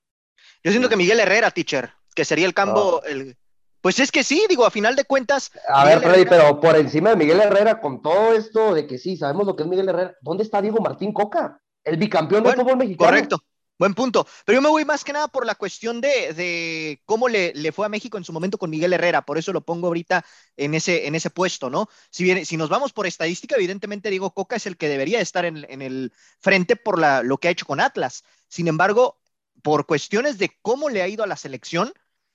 [0.63, 3.37] Yo siento que Miguel Herrera, teacher, que sería el campo, el...
[3.81, 5.53] Pues es que sí, digo, a final de cuentas.
[5.69, 9.17] A ver, Freddy, pero por encima de Miguel Herrera, con todo esto de que sí,
[9.17, 11.61] sabemos lo que es Miguel Herrera, ¿dónde está Diego Martín Coca?
[11.85, 13.09] El bicampeón del fútbol mexicano.
[13.09, 13.39] Correcto.
[13.79, 14.27] Buen punto.
[14.47, 17.85] Pero yo me voy más que nada por la cuestión de, cómo le, le, fue
[17.85, 19.23] a México en su momento con Miguel Herrera.
[19.27, 20.25] Por eso lo pongo ahorita
[20.57, 21.89] en ese, en ese puesto, ¿no?
[22.11, 25.45] Si, bien, si nos vamos por estadística, evidentemente Diego Coca es el que debería estar
[25.45, 28.25] en, en el frente por la, lo que ha hecho con Atlas.
[28.49, 29.21] Sin embargo,
[29.63, 31.93] por cuestiones de cómo le ha ido a la selección,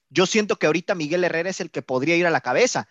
[0.10, 2.88] yo siento que ahorita Miguel Herrera es el que podría ir a la cabeza,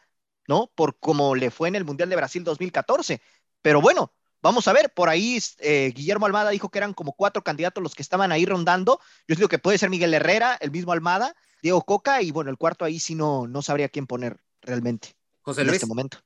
[0.48, 0.72] ¿no?
[0.74, 3.20] Por cómo le fue en el Mundial de Brasil 2014.
[3.62, 4.12] Pero bueno,
[4.42, 7.94] Vamos a ver, por ahí eh, Guillermo Almada dijo que eran como cuatro candidatos los
[7.94, 8.98] que estaban ahí rondando.
[9.28, 12.56] Yo digo que puede ser Miguel Herrera, el mismo Almada, Diego Coca y bueno, el
[12.56, 15.08] cuarto ahí sí no, no sabría quién poner realmente
[15.42, 15.72] José Luis.
[15.72, 16.18] en este momento.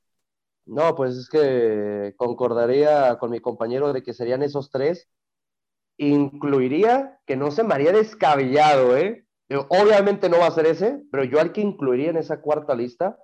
[0.67, 5.09] No, pues es que concordaría con mi compañero de que serían esos tres.
[5.99, 9.27] Incluiría que no se me haría descabellado, ¿eh?
[9.69, 13.19] Obviamente no va a ser ese, pero yo al que incluiría en esa cuarta lista,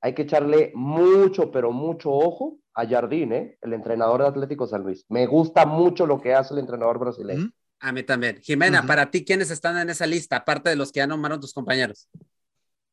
[0.00, 3.58] hay que echarle mucho, pero mucho ojo a Jardín, ¿eh?
[3.62, 5.06] el entrenador de Atlético San Luis.
[5.08, 7.50] Me gusta mucho lo que hace el entrenador brasileño.
[7.80, 8.38] A mí también.
[8.42, 11.54] Jimena, para ti, ¿quiénes están en esa lista, aparte de los que ya nombraron tus
[11.54, 12.08] compañeros?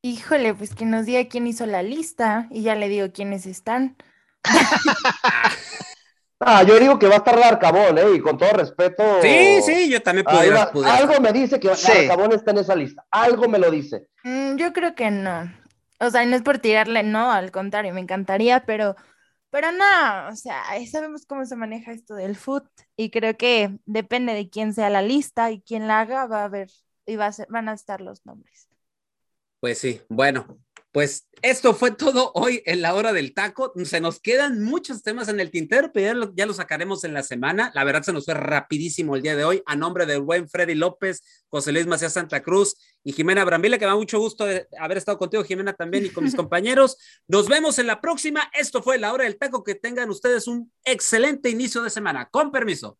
[0.01, 3.97] Híjole, pues que nos diga quién hizo la lista y ya le digo quiénes están.
[6.39, 8.15] ah, yo digo que va a estar Larcabón, ¿eh?
[8.15, 9.03] Y con todo respeto.
[9.21, 11.91] Sí, sí, yo también pudiera, Algo me dice que sí.
[11.93, 13.05] Larcabón está en esa lista.
[13.11, 14.07] Algo me lo dice.
[14.23, 15.51] Mm, yo creo que no.
[15.99, 18.95] O sea, no es por tirarle, no, al contrario, me encantaría, pero
[19.53, 22.65] pero no, o sea, sabemos cómo se maneja esto del foot
[22.97, 26.45] y creo que depende de quién sea la lista y quién la haga, va a
[26.45, 26.71] haber
[27.05, 28.67] y va a ser, van a estar los nombres.
[29.59, 30.57] Pues sí, bueno,
[30.93, 33.73] pues esto fue todo hoy en la hora del taco.
[33.83, 37.71] Se nos quedan muchos temas en el tintero, pero ya lo, sacaremos en la semana.
[37.73, 39.63] La verdad se nos fue rapidísimo el día de hoy.
[39.65, 43.85] A nombre del buen Freddy López, José Luis Macías Santa Cruz y Jimena Brambila, que
[43.85, 46.95] me da mucho gusto de haber estado contigo, Jimena, también y con mis compañeros.
[47.27, 48.51] Nos vemos en la próxima.
[48.53, 49.63] Esto fue la hora del taco.
[49.63, 52.29] Que tengan ustedes un excelente inicio de semana.
[52.29, 52.99] Con permiso.